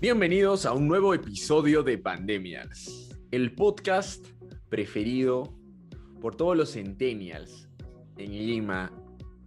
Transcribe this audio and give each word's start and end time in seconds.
Bienvenidos 0.00 0.66
a 0.66 0.72
un 0.72 0.86
nuevo 0.86 1.14
episodio 1.14 1.82
de 1.82 1.98
Pandemias, 1.98 3.08
el 3.30 3.54
podcast 3.54 4.26
preferido 4.68 5.54
por 6.20 6.36
todos 6.36 6.56
los 6.56 6.72
centennials 6.72 7.68
en 8.18 8.32
Lima, 8.32 8.92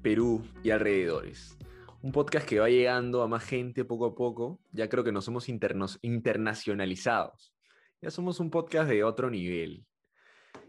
Perú 0.01 0.43
y 0.63 0.71
alrededores. 0.71 1.57
Un 2.01 2.11
podcast 2.11 2.47
que 2.47 2.59
va 2.59 2.69
llegando 2.69 3.21
a 3.21 3.27
más 3.27 3.43
gente 3.43 3.85
poco 3.85 4.05
a 4.05 4.15
poco. 4.15 4.59
Ya 4.71 4.87
creo 4.89 5.03
que 5.03 5.11
nos 5.11 5.27
hemos 5.27 5.49
internos- 5.49 5.99
internacionalizados. 6.01 7.53
Ya 8.01 8.11
somos 8.11 8.39
un 8.39 8.49
podcast 8.49 8.89
de 8.89 9.03
otro 9.03 9.29
nivel. 9.29 9.85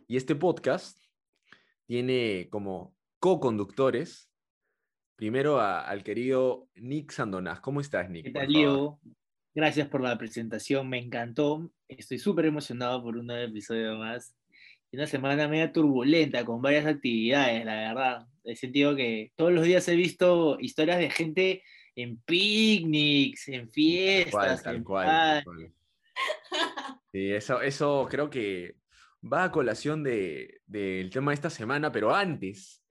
Y 0.06 0.16
este 0.16 0.34
podcast 0.34 0.98
tiene 1.86 2.48
como 2.50 2.95
co-conductores, 3.20 4.30
primero 5.16 5.58
a- 5.60 5.80
al 5.83 6.02
querido 6.02 6.69
Nick 6.74 7.10
Sandonás. 7.12 7.60
¿Cómo 7.60 7.80
estás, 7.80 8.08
Nick? 8.10 8.24
¿Qué 8.27 8.30
tal, 8.33 8.52
favor? 8.52 8.98
Gracias 9.54 9.88
por 9.88 10.00
la 10.00 10.16
presentación, 10.18 10.88
me 10.88 10.98
encantó. 10.98 11.70
Estoy 11.88 12.18
súper 12.18 12.46
emocionado 12.46 13.02
por 13.02 13.16
un 13.16 13.26
nuevo 13.26 13.50
episodio 13.50 13.96
más. 13.96 14.34
Una 14.92 15.06
semana 15.06 15.48
media 15.48 15.72
turbulenta, 15.72 16.44
con 16.44 16.62
varias 16.62 16.86
actividades, 16.86 17.64
la 17.64 17.74
verdad. 17.74 18.26
He 18.44 18.56
sentido 18.56 18.94
que 18.96 19.32
todos 19.36 19.52
los 19.52 19.64
días 19.64 19.86
he 19.88 19.96
visto 19.96 20.58
historias 20.60 20.98
de 20.98 21.10
gente 21.10 21.62
en 21.96 22.18
picnics, 22.22 23.48
en 23.48 23.62
Tal 23.62 23.70
fiestas, 23.70 24.30
cual, 24.30 24.62
tal 24.62 24.76
en 24.76 24.84
cual, 24.84 25.06
tal 25.06 25.44
cual. 25.44 25.72
Sí, 27.12 27.33
eso, 27.33 27.60
eso 27.60 28.06
creo 28.10 28.30
que 28.30 28.77
va 29.20 29.44
a 29.44 29.50
colación 29.50 30.02
de- 30.05 30.60
del 30.66 31.10
tema 31.10 31.33
de 31.33 31.34
esta 31.34 31.50
semana, 31.50 31.90
pero 31.90 32.14
antes, 32.14 32.83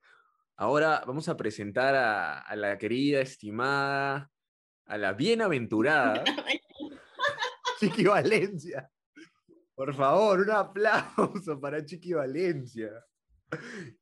ahora 0.57 1.03
vamos 1.07 1.29
a 1.29 1.37
presentar 1.37 1.95
a, 1.95 2.39
a 2.39 2.55
la 2.55 2.77
querida, 2.77 3.21
estimada, 3.21 4.29
a 4.87 4.97
la 4.97 5.13
bienaventurada 5.13 6.23
Chiqui 7.79 8.03
Valencia. 8.05 8.89
Por 9.75 9.93
favor, 9.95 10.39
un 10.41 10.49
aplauso 10.51 11.59
para 11.61 11.85
Chiqui 11.85 12.13
Valencia. 12.13 12.89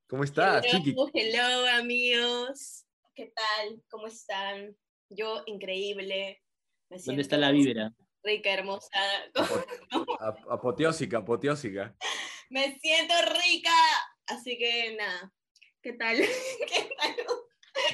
¿Cómo 0.08 0.23
estás, 0.23 0.63
hello, 0.66 0.78
Chiqui? 0.83 0.95
hello, 1.13 1.67
amigos. 1.78 2.86
¿Qué 3.13 3.31
tal? 3.36 3.81
¿Cómo 3.89 4.08
están? 4.08 4.75
Yo, 5.09 5.44
increíble. 5.45 6.41
Me 6.89 6.97
¿Dónde 7.00 7.22
está 7.22 7.38
la 7.38 7.52
vibra? 7.52 7.91
Rica, 8.23 8.52
hermosa. 8.53 8.89
Ap- 10.19 10.50
Apoteósica, 10.50 11.17
apoteósica. 11.19 11.95
Me 12.50 12.78
siento 12.80 13.13
rica. 13.44 13.72
Así 14.28 14.58
que 14.58 14.95
nada. 14.97 15.31
¿Qué 15.81 15.94
tal? 15.94 16.17
¿Qué 16.17 16.89
tal? 16.97 17.16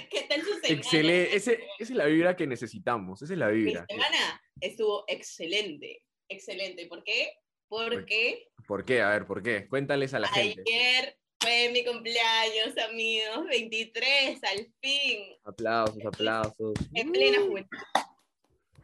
¿Qué 0.09 0.21
tal 0.23 0.41
su 0.41 0.50
semana? 0.50 0.50
Excelente. 0.69 1.35
Ese- 1.35 1.53
esa 1.79 1.91
es 1.93 1.97
la 1.97 2.05
vibra 2.05 2.35
que 2.35 2.47
necesitamos. 2.47 3.21
Esa 3.21 3.33
es 3.33 3.39
la 3.39 3.47
Mi 3.49 3.63
vibra. 3.63 3.85
semana 3.89 4.41
estuvo 4.59 5.03
excelente. 5.07 6.03
Excelente. 6.29 6.87
¿Por 6.87 7.03
qué? 7.03 7.33
Porque 7.67 8.47
¿Por 8.67 8.85
qué? 8.85 9.01
A 9.01 9.09
ver, 9.09 9.25
¿por 9.25 9.41
qué? 9.41 9.67
Cuéntales 9.67 10.13
a 10.13 10.19
la 10.19 10.27
gente. 10.27 10.61
ayer 10.67 11.17
fue 11.39 11.69
mi 11.73 11.83
cumpleaños, 11.83 12.77
amigos. 12.89 13.47
23, 13.49 14.39
al 14.43 14.67
fin. 14.81 15.23
Aplausos, 15.43 16.05
aplausos. 16.05 16.73
En 16.93 17.11
plena 17.11 17.39
juventud. 17.41 17.77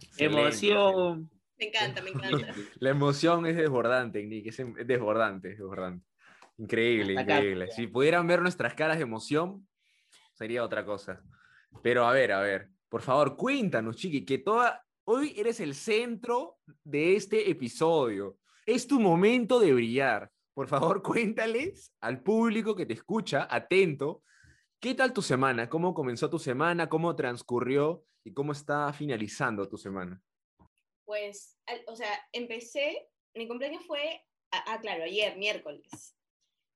Excelente. 0.02 0.40
Emoción. 0.42 1.32
Me 1.60 1.68
encanta, 1.68 2.02
me 2.02 2.10
encanta. 2.12 2.54
La 2.80 2.90
emoción 2.90 3.46
es 3.46 3.56
desbordante, 3.56 4.24
Nick. 4.24 4.48
Es, 4.48 4.60
es 4.60 4.88
desbordante, 4.88 5.50
es 5.52 5.58
desbordante. 5.58 6.06
Increíble, 6.58 7.12
Hasta 7.18 7.22
acá. 7.22 7.36
increíble. 7.38 7.72
Si 7.72 7.88
pudieran 7.88 8.26
ver 8.28 8.42
nuestras 8.42 8.74
caras 8.74 8.98
de 8.98 9.04
emoción, 9.04 9.68
sería 10.34 10.64
otra 10.64 10.86
cosa. 10.86 11.22
Pero 11.82 12.06
a 12.06 12.12
ver, 12.12 12.32
a 12.32 12.42
ver. 12.42 12.70
Por 12.90 13.02
favor, 13.02 13.36
cuéntanos, 13.36 13.98
Chiqui, 13.98 14.26
que 14.26 14.40
toda. 14.40 14.84
Hoy 15.06 15.34
eres 15.38 15.60
el 15.60 15.74
centro 15.74 16.58
de 16.84 17.16
este 17.16 17.50
episodio. 17.50 18.38
Es 18.66 18.88
tu 18.88 19.00
momento 19.00 19.60
de 19.60 19.74
brillar. 19.74 20.30
Por 20.54 20.68
favor, 20.68 21.02
cuéntales 21.04 21.94
al 22.02 22.22
público 22.22 22.76
que 22.76 22.86
te 22.86 22.94
escucha, 22.94 23.48
atento, 23.50 24.24
¿qué 24.80 24.96
tal 24.96 25.14
tu 25.14 25.22
semana? 25.22 25.70
¿Cómo 25.70 25.94
comenzó 25.94 26.30
tu 26.30 26.40
semana? 26.40 26.90
¿Cómo 26.90 27.16
transcurrió? 27.16 28.04
¿Y 28.24 28.34
cómo 28.34 28.52
está 28.52 28.92
finalizando 28.92 29.70
tu 29.70 29.78
semana? 29.78 30.22
Pues, 31.06 31.58
o 31.88 31.96
sea, 31.96 32.12
empecé, 32.34 33.08
mi 33.34 33.48
cumpleaños 33.48 33.86
fue, 33.86 34.22
ah, 34.52 34.64
ah, 34.68 34.80
claro, 34.82 35.04
ayer, 35.04 35.38
miércoles. 35.38 36.17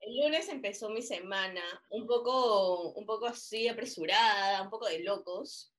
El 0.02 0.20
lunes 0.20 0.50
empezó 0.50 0.90
mi 0.90 1.04
semana, 1.04 1.62
un 1.90 2.08
poco, 2.08 2.92
un 2.94 3.06
poco 3.06 3.28
así 3.28 3.68
apresurada, 3.68 4.64
un 4.64 4.70
poco 4.72 4.88
de 4.88 5.04
locos. 5.04 5.74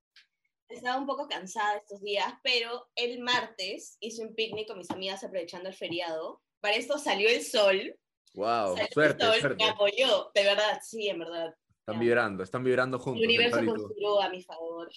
Estaba 0.68 0.96
un 0.98 1.06
poco 1.06 1.26
cansada 1.26 1.76
estos 1.78 2.00
días, 2.02 2.32
pero 2.42 2.88
el 2.94 3.18
martes 3.18 3.96
hice 4.00 4.24
un 4.24 4.34
picnic 4.34 4.68
con 4.68 4.78
mis 4.78 4.90
amigas 4.90 5.24
aprovechando 5.24 5.68
el 5.68 5.74
feriado. 5.74 6.40
Para 6.60 6.76
esto 6.76 6.98
salió 6.98 7.28
el 7.28 7.42
sol. 7.42 7.96
Wow, 8.34 8.76
salió 8.76 8.88
suerte, 8.92 9.24
el 9.24 9.30
sol, 9.32 9.40
suerte. 9.40 9.64
me 9.64 9.70
apoyó, 9.70 10.30
de 10.34 10.44
verdad, 10.44 10.80
sí, 10.82 11.08
en 11.08 11.18
verdad. 11.18 11.54
Están 11.80 11.98
vibrando, 11.98 12.42
están 12.44 12.62
vibrando 12.62 12.98
juntos. 13.00 13.24
El 13.24 13.30
el 13.30 13.36
universo 13.36 13.60
tú. 13.60 13.82
conspiró 13.82 14.22
a 14.22 14.28
mi 14.30 14.42
favor. 14.42 14.88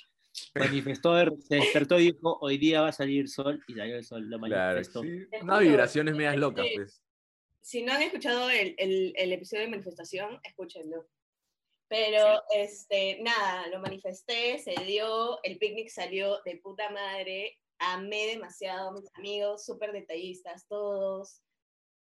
Manifestó, 0.54 1.16
se 1.40 1.56
despertó 1.56 2.00
y 2.00 2.12
dijo, 2.12 2.38
hoy 2.42 2.58
día 2.60 2.82
va 2.82 2.90
a 2.90 2.94
salir 2.94 3.28
sol, 3.28 3.62
y 3.68 3.74
salió 3.74 3.98
el 3.98 4.06
sol, 4.06 4.30
lo 4.30 4.40
Claro, 4.40 4.74
manifestó. 4.76 5.02
sí. 5.02 5.26
Te 5.32 5.42
Unas 5.42 5.60
vibraciones 5.62 6.16
medias 6.16 6.38
locas, 6.38 6.68
sí. 6.68 6.74
pues. 6.76 7.05
Si 7.66 7.82
no 7.82 7.94
han 7.94 8.04
escuchado 8.04 8.50
el, 8.52 8.76
el- 8.78 9.14
el 9.18 9.34
episodio 9.34 9.64
de 9.64 9.70
manifestación, 9.72 10.40
escúchenlo. 10.44 11.08
Pero, 11.88 12.44
este, 12.54 13.20
nada, 13.22 13.68
lo 13.68 13.80
manifesté, 13.80 14.60
se 14.60 14.74
dio, 14.86 15.40
el 15.44 15.58
picnic 15.58 15.90
salió 15.90 16.42
de 16.44 16.58
puta 16.58 16.90
madre, 16.90 17.60
amé 17.80 18.28
demasiado 18.28 18.90
a 18.90 18.94
mis 18.94 19.10
amigos, 19.16 19.66
súper 19.66 19.92
detallistas 19.94 20.68
todos, 20.68 21.42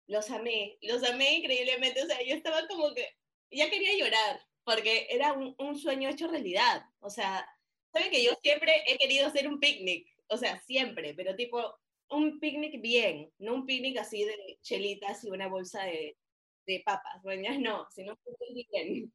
los 0.08 0.30
amé, 0.32 0.78
los 0.82 1.04
amé 1.04 1.36
increíblemente, 1.38 2.04
o 2.04 2.08
sea, 2.08 2.22
yo 2.24 2.36
estaba 2.36 2.68
como 2.68 2.94
que, 2.94 3.08
ya 3.52 3.70
quería 3.72 3.96
llorar, 3.98 4.42
porque 4.64 5.08
era 5.10 5.34
un, 5.34 5.56
un 5.60 5.78
sueño 5.78 6.10
hecho 6.10 6.28
realidad, 6.28 6.84
o 7.00 7.10
sea, 7.10 7.48
saben 7.94 8.12
que 8.12 8.24
yo 8.24 8.32
siempre 8.44 8.84
he 8.88 8.98
querido 8.98 9.28
hacer 9.28 9.48
un 9.48 9.60
picnic, 9.60 10.08
o 10.30 10.38
sea, 10.38 10.60
siempre, 10.60 11.14
pero 11.16 11.36
tipo, 11.36 11.76
un 12.10 12.40
picnic 12.40 12.82
bien, 12.82 13.32
no 13.40 13.56
un 13.56 13.66
picnic 13.66 13.98
así 13.98 14.24
de 14.24 14.36
chelitas 14.62 15.24
y 15.24 15.30
una 15.30 15.48
bolsa 15.48 15.84
de, 15.84 16.18
de 16.66 16.82
papas, 16.86 17.22
bueno, 17.24 17.50
no, 17.60 17.88
sino 17.90 18.14
un 18.24 18.36
picnic 18.38 18.68
bien. 18.72 19.14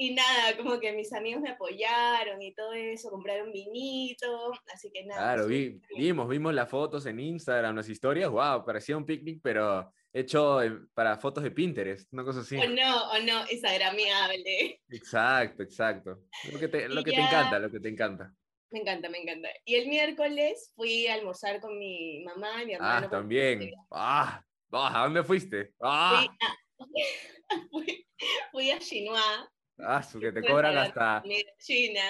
Y 0.00 0.14
nada, 0.14 0.56
como 0.56 0.78
que 0.78 0.92
mis 0.92 1.12
amigos 1.12 1.42
me 1.42 1.50
apoyaron 1.50 2.40
y 2.40 2.54
todo 2.54 2.72
eso, 2.72 3.10
compraron 3.10 3.50
vinito, 3.50 4.52
así 4.72 4.92
que 4.92 5.04
nada. 5.04 5.34
Claro, 5.34 5.48
vi- 5.48 5.80
vimos, 5.96 6.28
vimos 6.28 6.54
las 6.54 6.70
fotos 6.70 7.04
en 7.06 7.18
Instagram, 7.18 7.74
las 7.74 7.88
historias. 7.88 8.30
Wow, 8.30 8.64
parecía 8.64 8.96
un 8.96 9.04
picnic, 9.04 9.40
pero 9.42 9.92
hecho 10.12 10.62
eh, 10.62 10.72
para 10.94 11.18
fotos 11.18 11.42
de 11.42 11.50
Pinterest, 11.50 12.12
una 12.12 12.22
cosa 12.22 12.40
así. 12.40 12.56
O 12.56 12.68
no, 12.68 13.10
o 13.10 13.18
no, 13.22 13.50
instagramiable. 13.50 14.80
Exacto, 14.88 15.64
exacto. 15.64 16.20
Lo 16.52 16.60
que 16.60 16.68
te, 16.68 16.88
lo 16.88 17.02
que 17.02 17.12
te 17.12 17.20
encanta, 17.20 17.58
lo 17.58 17.70
que 17.70 17.80
te 17.80 17.88
encanta. 17.88 18.32
Me 18.70 18.80
encanta, 18.80 19.08
me 19.08 19.18
encanta. 19.22 19.48
Y 19.64 19.76
el 19.76 19.88
miércoles 19.88 20.72
fui 20.76 21.06
a 21.06 21.14
almorzar 21.14 21.60
con 21.60 21.78
mi 21.78 22.22
mamá 22.24 22.62
y 22.62 22.66
mi 22.66 22.72
hermano. 22.74 23.06
Ah, 23.06 23.10
también. 23.10 23.72
Ah, 23.90 24.44
ah, 24.72 25.00
¿a 25.00 25.04
dónde 25.04 25.22
fuiste? 25.24 25.72
Ah, 25.80 26.26
Fui 26.26 26.36
a, 26.46 26.48
fui, 27.70 28.06
fui 28.52 28.70
a 28.70 28.78
Chinois, 28.78 29.48
ah, 29.78 30.02
su 30.02 30.20
que 30.20 30.32
te 30.32 30.42
cobran 30.42 30.76
hasta, 30.76 31.22
china. 31.58 32.02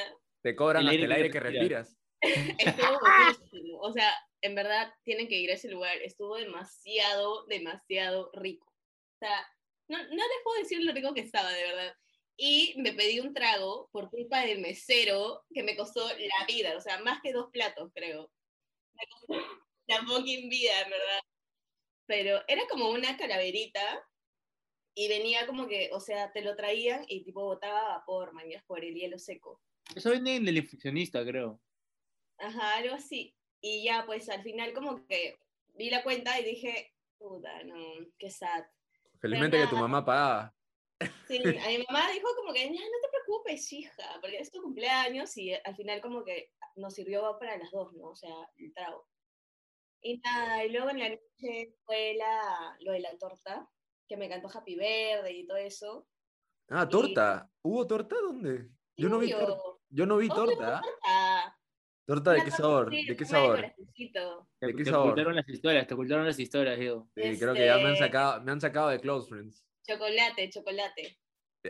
te 0.43 0.57
cobran 0.57 0.83
El 0.83 0.89
hasta 0.89 1.01
el 1.03 1.09
que 1.09 1.15
aire 1.15 1.31
que 1.31 1.41
respiras. 1.41 1.97
respiras. 2.21 2.59
Estuvo 2.59 2.99
buenísimo. 3.01 3.79
O 3.81 3.93
sea, 3.93 4.13
en 4.43 4.55
verdad 4.55 4.93
tienen 5.05 5.29
que 5.29 5.37
ir 5.37 5.51
a 5.51 5.55
ese 5.55 5.69
lugar. 5.71 5.97
Estuvo 6.03 6.37
demasiado, 6.37 7.47
demasiado 7.47 8.31
rico. 8.35 8.67
O 8.67 9.19
sea, 9.21 9.47
no, 9.89 9.99
no 9.99 10.09
les 10.15 10.43
puedo 10.45 10.59
decir 10.61 10.83
lo 10.83 10.93
rico 10.93 11.15
que 11.15 11.21
estaba, 11.21 11.51
de 11.53 11.63
verdad. 11.63 11.95
Y 12.41 12.75
me 12.77 12.93
pedí 12.93 13.19
un 13.19 13.35
trago 13.35 13.89
por 13.91 14.11
culpa 14.11 14.43
del 14.43 14.61
mesero 14.61 15.45
que 15.53 15.65
me 15.65 15.77
costó 15.77 16.09
la 16.09 16.47
vida. 16.47 16.77
O 16.77 16.81
sea, 16.81 17.01
más 17.01 17.21
que 17.21 17.33
dos 17.33 17.51
platos, 17.51 17.91
creo. 17.93 18.31
Me 18.95 19.03
costó 19.11 19.35
la 19.89 20.07
fucking 20.07 20.49
vida, 20.49 20.83
en 20.83 20.91
verdad. 20.91 21.21
Pero 22.07 22.41
era 22.47 22.63
como 22.71 22.91
una 22.91 23.17
calaverita 23.17 24.09
y 24.95 25.09
venía 25.09 25.47
como 25.49 25.67
que, 25.67 25.91
o 25.93 26.01
sea, 26.01 26.31
te 26.33 26.43
lo 26.43 26.55
traían 26.55 27.05
y 27.09 27.25
tipo 27.25 27.43
botaba 27.45 27.99
vapor, 27.99 28.33
mañas, 28.33 28.63
por 28.67 28.85
el 28.85 28.95
hielo 28.95 29.19
seco. 29.19 29.61
Eso 29.95 30.13
viene 30.13 30.37
en 30.37 30.47
el 30.47 30.59
infusionista, 30.59 31.25
creo. 31.25 31.61
Ajá, 32.39 32.77
algo 32.77 32.95
así. 32.95 33.35
Y 33.61 33.83
ya, 33.83 34.05
pues 34.07 34.29
al 34.29 34.45
final 34.45 34.73
como 34.73 35.05
que 35.07 35.41
vi 35.75 35.91
la 35.91 36.05
cuenta 36.05 36.39
y 36.39 36.45
dije, 36.45 36.95
puta, 37.19 37.65
no, 37.65 37.77
qué 38.17 38.31
sad. 38.31 38.65
Felizmente 39.21 39.59
que 39.59 39.67
tu 39.67 39.77
mamá 39.77 40.05
pagaba. 40.05 40.55
Sí, 41.29 41.39
a 41.67 41.69
mi 41.69 41.85
mamá 41.89 42.11
dijo 42.13 42.29
como 42.37 42.53
que, 42.53 42.65
"Ya, 42.65 42.71
no 42.71 42.99
te 43.03 43.09
preocupes, 43.11 43.73
hija, 43.73 44.19
porque 44.21 44.39
es 44.39 44.51
tu 44.51 44.63
cumpleaños 44.63 45.37
y 45.37 45.53
al 45.55 45.77
final 45.77 46.01
como 46.01 46.25
que 46.25 46.51
nos 46.77 46.95
sirvió 46.95 47.37
para 47.39 47.57
las 47.59 47.71
dos, 47.71 47.93
¿no? 47.95 48.09
O 48.11 48.17
sea, 48.17 48.35
el 48.57 48.73
trago. 48.73 49.07
Y 50.01 50.19
nada, 50.19 50.65
y 50.65 50.71
luego 50.71 50.91
en 50.91 50.99
la 51.01 51.09
noche 51.11 51.75
fue 51.85 52.15
la, 52.15 52.77
lo 52.81 52.93
de 52.93 53.01
la 53.01 53.17
torta, 53.19 53.69
que 54.09 54.17
me 54.17 54.29
cantó 54.29 54.49
Happy 54.53 54.77
Verde 54.77 55.33
y 55.33 55.47
todo 55.47 55.57
eso. 55.59 56.09
Ah, 56.69 56.85
Y- 56.87 56.91
torta. 56.91 57.51
¿Hubo 57.63 57.87
torta? 57.87 58.17
¿Dónde? 58.23 58.71
Yo 58.97 59.09
no 59.09 59.19
vi, 59.19 59.31
tor- 59.31 59.43
Obvio, 59.51 59.81
yo 59.91 60.07
no 60.07 60.17
vi 60.19 60.29
torta. 60.29 60.81
torta. 60.81 61.55
¿Torta 62.07 62.31
de 62.33 62.39
qué 62.39 62.45
torta 62.51 62.57
sabor? 62.63 62.91
¿De 62.91 63.17
qué 63.17 63.25
sabor? 63.27 63.61
Te, 63.61 64.67
¿De 64.67 64.75
qué 64.75 64.85
te 64.85 64.91
sabor? 64.91 65.07
ocultaron 65.09 65.37
las 65.37 65.49
historias, 65.49 65.87
te 65.87 65.95
ocultaron 65.95 66.25
las 66.27 66.39
historias, 66.39 66.79
Diego. 66.79 67.09
Sí, 67.15 67.39
creo 67.39 67.53
que 67.55 67.67
ya 67.67 67.77
me 67.77 67.83
han 67.85 67.93
Este- 67.93 68.05
sacado, 68.07 68.41
me 68.43 68.53
han 68.53 68.61
sacado 68.61 68.89
de 68.89 69.01
Close 69.01 69.29
Friends. 69.29 69.68
Chocolate, 69.89 70.51
chocolate. 70.51 71.19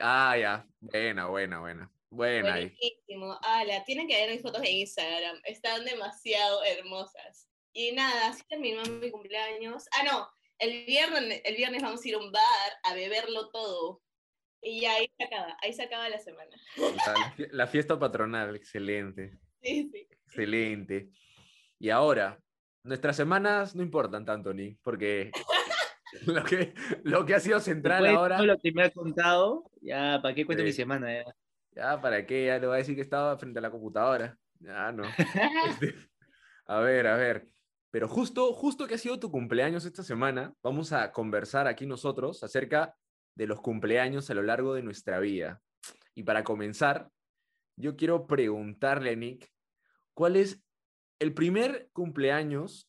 Ah, 0.00 0.36
ya. 0.36 0.66
Buena, 0.80 1.26
buena, 1.28 1.60
buena. 1.60 1.92
Buena. 2.10 2.50
Buenísimo. 2.52 3.38
Ala, 3.42 3.84
tienen 3.84 4.08
que 4.08 4.16
ver 4.16 4.30
mis 4.30 4.42
fotos 4.42 4.60
de 4.62 4.70
Instagram. 4.70 5.40
Están 5.44 5.84
demasiado 5.84 6.64
hermosas. 6.64 7.48
Y 7.72 7.92
nada, 7.92 8.28
así 8.30 8.42
terminó 8.48 8.82
mi 8.84 9.10
cumpleaños. 9.10 9.86
Ah, 9.92 10.02
no. 10.04 10.28
El 10.58 10.84
viernes, 10.86 11.40
el 11.44 11.54
viernes 11.54 11.82
vamos 11.82 12.04
a 12.04 12.08
ir 12.08 12.14
a 12.16 12.18
un 12.18 12.32
bar 12.32 12.72
a 12.82 12.94
beberlo 12.94 13.50
todo. 13.50 14.02
Y 14.60 14.84
ahí 14.86 15.08
se 15.16 15.24
acaba, 15.24 15.56
ahí 15.62 15.72
se 15.72 15.82
acaba 15.84 16.08
la 16.08 16.18
semana. 16.18 16.50
La, 16.76 17.12
la 17.12 17.36
fie- 17.36 17.48
la 17.52 17.66
fiesta 17.68 17.96
patronal, 17.98 18.56
excelente. 18.56 19.38
Sí, 19.62 19.88
sí. 19.92 20.08
Excelente. 20.26 21.10
Y 21.78 21.90
ahora, 21.90 22.40
nuestras 22.82 23.14
semanas 23.16 23.76
no 23.76 23.82
importan 23.84 24.24
tanto, 24.24 24.52
ni 24.52 24.74
porque 24.82 25.30
lo 26.26 26.44
que, 26.44 26.74
lo 27.04 27.24
que 27.26 27.34
ha 27.34 27.40
sido 27.40 27.60
central 27.60 28.02
Después 28.02 28.18
ahora, 28.18 28.36
todo 28.36 28.46
lo 28.46 28.58
que 28.58 28.72
me 28.72 28.82
has 28.84 28.92
contado, 28.92 29.70
ya, 29.80 30.20
¿para 30.22 30.34
qué 30.34 30.44
cuento 30.46 30.64
mi 30.64 30.70
Sí. 30.72 30.76
semana? 30.76 31.12
Ya? 31.12 31.24
ya 31.72 32.00
para 32.00 32.26
qué, 32.26 32.46
ya 32.46 32.58
le 32.58 32.66
voy 32.66 32.74
a 32.74 32.78
decir 32.78 32.94
que 32.94 33.02
estaba 33.02 33.36
frente 33.38 33.58
a 33.58 33.62
la 33.62 33.70
computadora. 33.70 34.36
Ya 34.60 34.90
no. 34.92 35.02
Este, 35.68 35.94
a 36.66 36.80
ver, 36.80 37.06
a 37.06 37.16
ver. 37.16 37.48
Pero 37.90 38.08
justo, 38.08 38.52
justo 38.52 38.86
que 38.86 38.94
ha 38.94 38.98
sido 38.98 39.18
tu 39.18 39.30
cumpleaños 39.30 39.84
esta 39.84 40.02
semana, 40.02 40.52
vamos 40.62 40.92
a 40.92 41.10
conversar 41.12 41.66
aquí 41.66 41.86
nosotros 41.86 42.42
acerca 42.44 42.94
de 43.34 43.46
los 43.46 43.60
cumpleaños 43.60 44.28
a 44.30 44.34
lo 44.34 44.42
largo 44.42 44.74
de 44.74 44.82
nuestra 44.82 45.20
vida. 45.20 45.62
Y 46.14 46.24
para 46.24 46.44
comenzar, 46.44 47.08
yo 47.76 47.96
quiero 47.96 48.26
preguntarle 48.26 49.10
a 49.10 49.16
Nick, 49.16 49.50
¿cuál 50.12 50.36
es 50.36 50.62
el 51.20 51.32
primer 51.32 51.88
cumpleaños 51.92 52.87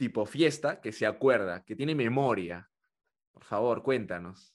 tipo 0.00 0.24
fiesta 0.24 0.80
que 0.80 0.92
se 0.92 1.04
acuerda, 1.04 1.62
que 1.62 1.76
tiene 1.76 1.94
memoria? 1.94 2.70
Por 3.32 3.44
favor, 3.44 3.82
cuéntanos. 3.82 4.54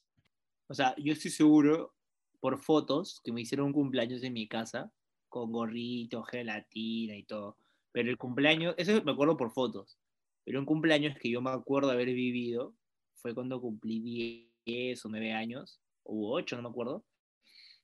O 0.68 0.74
sea, 0.74 0.96
yo 0.98 1.14
estoy 1.14 1.30
seguro 1.30 1.94
por 2.40 2.58
fotos 2.58 3.22
que 3.24 3.32
me 3.32 3.42
hicieron 3.42 3.68
un 3.68 3.74
cumpleaños 3.74 4.24
en 4.24 4.34
mi 4.34 4.48
casa, 4.48 4.92
con 5.30 5.52
gorrito, 5.52 6.24
gelatina 6.24 7.16
y 7.16 7.24
todo. 7.26 7.58
Pero 7.92 8.10
el 8.10 8.18
cumpleaños, 8.18 8.74
eso 8.80 9.04
me 9.04 9.12
acuerdo 9.12 9.38
por 9.38 9.52
fotos. 9.52 10.00
Pero 10.44 10.60
un 10.60 10.66
cumpleaños 10.66 11.16
que 11.20 11.30
yo 11.30 11.42
me 11.44 11.52
acuerdo 11.52 11.92
haber 11.92 12.08
vivido 12.08 12.76
fue 13.14 13.36
cuando 13.36 13.62
cumplí 13.62 14.50
10 14.66 15.06
o 15.06 15.10
9 15.10 15.32
años, 15.32 15.80
o 16.04 16.34
8, 16.34 16.56
no 16.56 16.64
me 16.64 16.70
acuerdo. 16.70 17.06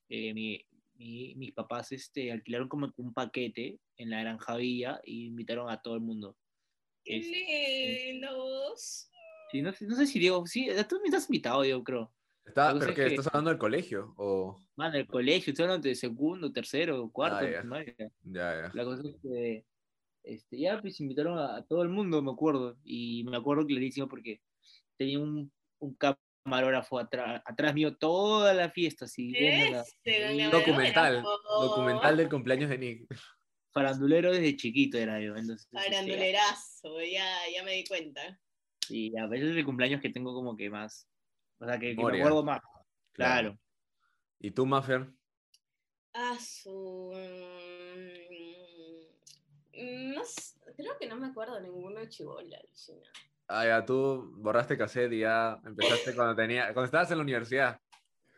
Eh, 0.10 0.34
mi- 0.34 0.66
mi- 0.96 1.36
mis 1.36 1.52
papás 1.54 1.92
este, 1.92 2.31
alquilaron 2.31 2.68
como 2.68 2.92
un 2.98 3.13
paquete 3.13 3.80
en 3.98 4.10
la 4.10 4.22
Granja 4.22 4.56
Villa 4.56 5.00
y 5.04 5.28
invitaron 5.28 5.69
a 5.69 5.80
todo 5.80 5.94
el 5.94 6.02
mundo. 6.02 6.36
Qué 7.03 7.18
Este, 7.18 8.12
lindos. 8.13 9.09
sí, 9.51 9.62
no, 9.62 9.74
sé- 9.74 9.86
no 9.88 9.95
sé 9.95 10.06
si 10.07 10.19
Diego, 10.19 10.45
sí, 10.45 10.68
tú 10.88 11.00
me 11.01 11.07
estás 11.07 11.27
invitado, 11.30 11.63
yo 11.65 11.83
creo. 11.83 12.12
Está, 12.45 12.74
La 12.74 12.80
¿Pero 12.80 12.92
es 12.92 12.95
que- 12.95 13.06
¿Estás 13.07 13.27
hablando 13.27 13.50
del 13.51 13.59
colegio? 13.59 14.13
O... 14.18 14.59
Man, 14.75 14.95
el 14.95 15.07
colegio, 15.07 15.51
estoy 15.51 15.63
hablando 15.63 15.88
de 15.88 15.95
segundo, 15.95 16.51
tercero, 16.51 17.09
cuarto, 17.12 17.45
Ah, 17.45 17.50
ya. 17.50 17.59
primaria. 17.62 17.95
Ya, 18.24 18.62
ya. 18.62 18.71
La 18.74 18.83
cosa 18.83 19.03
es 19.07 19.15
que 19.21 19.65
este, 20.24 20.59
ya 20.59 20.80
pues 20.81 21.00
invitaron 21.00 21.38
a, 21.38 21.57
a 21.57 21.63
todo 21.65 21.81
el 21.83 21.89
mundo, 21.89 22.21
me 22.21 22.31
acuerdo. 22.31 22.77
Y 22.83 23.24
me 23.25 23.38
acuerdo 23.38 23.65
clarísimo 23.65 24.07
porque 24.07 24.42
tenía 24.98 25.19
un, 25.19 25.51
un 25.80 25.95
camarógrafo 26.44 27.00
atrás, 27.00 27.42
atrás 27.45 27.74
mío 27.74 27.95
toda 27.95 28.53
la 28.53 28.69
fiesta, 28.69 29.06
así. 29.06 29.33
Este, 29.36 30.45
un 30.45 30.51
Documental, 30.51 31.24
documental 31.62 32.18
del 32.18 32.30
cumpleaños 32.30 32.69
de 32.69 32.77
Nick. 32.77 33.15
Farandulero 33.73 34.31
desde 34.31 34.56
chiquito 34.56 34.97
era 34.97 35.19
yo. 35.19 35.35
Entonces, 35.35 35.68
este, 35.71 35.77
Farandulerazo, 35.77 37.01
ya, 37.01 37.38
ya 37.53 37.63
me 37.63 37.73
di 37.73 37.85
cuenta. 37.85 38.39
y 38.89 39.18
a 39.18 39.27
veces 39.27 39.51
es 39.51 39.57
el 39.57 39.65
cumpleaños 39.65 40.01
que 40.01 40.09
tengo 40.09 40.33
como 40.33 40.56
que 40.56 40.69
más. 40.69 41.07
O 41.59 41.65
sea, 41.65 41.77
que, 41.79 41.95
que 41.95 42.03
me 42.03 42.18
acuerdo 42.19 42.44
más. 42.44 42.62
Claro. 43.13 43.57
¿Y 44.39 44.51
tú, 44.51 44.65
Maffer? 44.65 45.07
Ah, 46.13 46.38
su... 46.39 47.12
mm, 49.74 50.13
No 50.13 50.24
sé, 50.25 50.59
creo 50.75 50.97
que 51.00 51.07
no 51.07 51.15
me 51.17 51.27
acuerdo 51.27 51.56
de 51.56 51.62
ninguno 51.62 52.06
chivola, 52.07 52.57
alucina. 52.57 53.09
Ah, 53.47 53.65
ya, 53.65 53.85
tú 53.85 54.31
borraste 54.38 54.77
cassette 54.77 55.13
y 55.13 55.19
ya 55.19 55.59
empezaste 55.65 56.15
cuando 56.15 56.35
tenía, 56.35 56.65
cuando 56.74 56.85
estabas 56.85 57.12
en 57.12 57.17
la 57.17 57.24
universidad. 57.24 57.79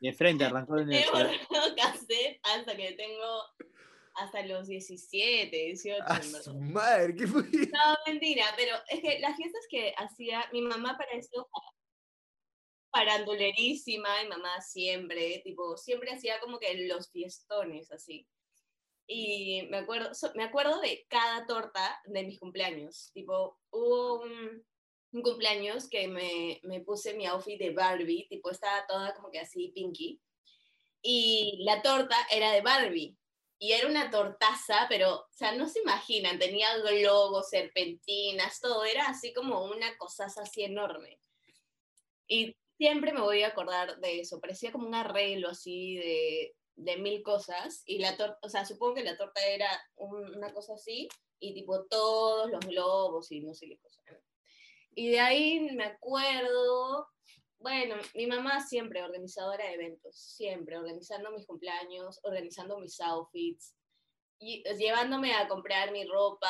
De 0.02 0.12
frente 0.14 0.44
arrancó 0.44 0.76
la 0.76 0.82
He 0.82 0.86
universidad. 0.86 1.14
borrado 1.14 1.76
cassette 1.76 2.40
hasta 2.44 2.76
que 2.76 2.92
tengo 2.94 3.44
hasta 4.16 4.46
los 4.46 4.68
17, 4.68 5.50
18, 5.56 6.04
¡Ah, 6.08 6.18
en 6.18 6.24
su 6.24 6.32
verdad. 6.54 6.54
madre! 6.72 7.16
¿Qué 7.16 7.28
fue? 7.28 7.44
No, 7.44 7.98
mentira, 8.08 8.46
pero 8.56 8.76
es 8.90 9.02
que 9.02 9.20
las 9.20 9.36
fiestas 9.36 9.66
que 9.70 9.94
hacía 9.98 10.46
mi 10.52 10.62
mamá 10.62 10.98
para 10.98 11.12
eso 11.14 11.50
parandulerísima, 12.92 14.22
mi 14.24 14.30
mamá 14.30 14.62
siempre, 14.62 15.42
tipo, 15.44 15.78
siempre 15.78 16.12
hacía 16.12 16.40
como 16.40 16.60
que 16.60 16.86
los 16.88 17.10
fiestones 17.12 17.92
así. 17.92 18.28
Y 19.08 19.64
me 19.70 19.78
acuerdo, 19.78 20.14
so- 20.14 20.32
me 20.36 20.44
acuerdo 20.44 20.80
de 20.80 21.06
cada 21.10 21.46
torta 21.48 22.00
de 22.06 22.24
mis 22.24 22.40
cumpleaños. 22.40 23.12
Tipo, 23.14 23.60
hubo 23.72 24.22
un, 24.22 24.64
un 25.12 25.22
cumpleaños 25.22 25.90
que 25.90 26.08
me, 26.08 26.60
me 26.64 26.82
puse 26.82 27.14
mi 27.16 27.26
outfit 27.26 27.60
de 27.60 27.72
Barbie, 27.72 28.28
tipo, 28.30 28.52
estaba 28.52 28.86
toda 28.88 29.14
como 29.16 29.32
que 29.32 29.40
así 29.40 29.72
pinky. 29.74 30.22
Y 31.02 31.64
la 31.66 31.82
torta 31.82 32.16
era 32.32 32.52
de 32.52 32.62
Barbie. 32.62 33.18
Y 33.64 33.72
era 33.72 33.88
una 33.88 34.12
tortaza, 34.12 34.88
pero, 34.90 35.22
o 35.22 35.28
sea, 35.32 35.54
no 35.56 35.70
se 35.70 35.80
imaginan, 35.80 36.38
tenía 36.38 36.68
globos, 36.80 37.48
serpentinas, 37.50 38.60
todo, 38.60 38.84
era 38.84 39.06
así 39.06 39.34
como 39.34 39.64
una 39.64 39.98
cosaza 39.98 40.42
así 40.42 40.64
enorme. 40.66 41.18
Y 42.28 42.58
siempre 42.78 43.14
me 43.14 43.22
voy 43.22 43.44
a 43.44 43.48
acordar 43.48 44.02
de 44.02 44.20
eso, 44.20 44.42
parecía 44.42 44.74
como 44.74 44.86
un 44.86 44.96
arreglo 44.96 45.48
así 45.48 45.96
de, 45.96 46.58
de 46.76 46.98
mil 46.98 47.24
cosas, 47.24 47.84
y 47.86 48.00
la 48.00 48.18
torta, 48.18 48.38
o 48.42 48.50
sea, 48.50 48.66
supongo 48.66 48.96
que 48.96 49.04
la 49.06 49.16
torta 49.16 49.40
era 49.46 49.70
un- 49.96 50.36
una 50.36 50.54
cosa 50.54 50.74
así, 50.74 51.08
y 51.40 51.54
tipo 51.54 51.86
todos 51.86 52.52
los 52.52 52.66
globos 52.66 53.32
y 53.32 53.40
no 53.40 53.54
sé 53.54 53.70
qué 53.70 53.78
cosa. 53.78 54.02
Y 54.94 55.10
de 55.10 55.22
ahí 55.22 55.62
me 55.72 55.86
acuerdo, 55.86 57.08
bueno, 57.64 57.96
mi 58.14 58.28
mamá 58.28 58.60
siempre 58.60 59.02
organizadora 59.02 59.66
de 59.66 59.76
eventos, 59.76 60.18
siempre 60.18 60.78
organizando 60.78 61.32
mis 61.32 61.46
cumpleaños, 61.46 62.20
organizando 62.24 62.78
mis 62.78 63.00
outfits, 63.00 63.74
y 64.38 64.62
llevándome 64.76 65.34
a 65.34 65.48
comprar 65.48 65.94
mi 65.94 66.04
ropa 66.04 66.50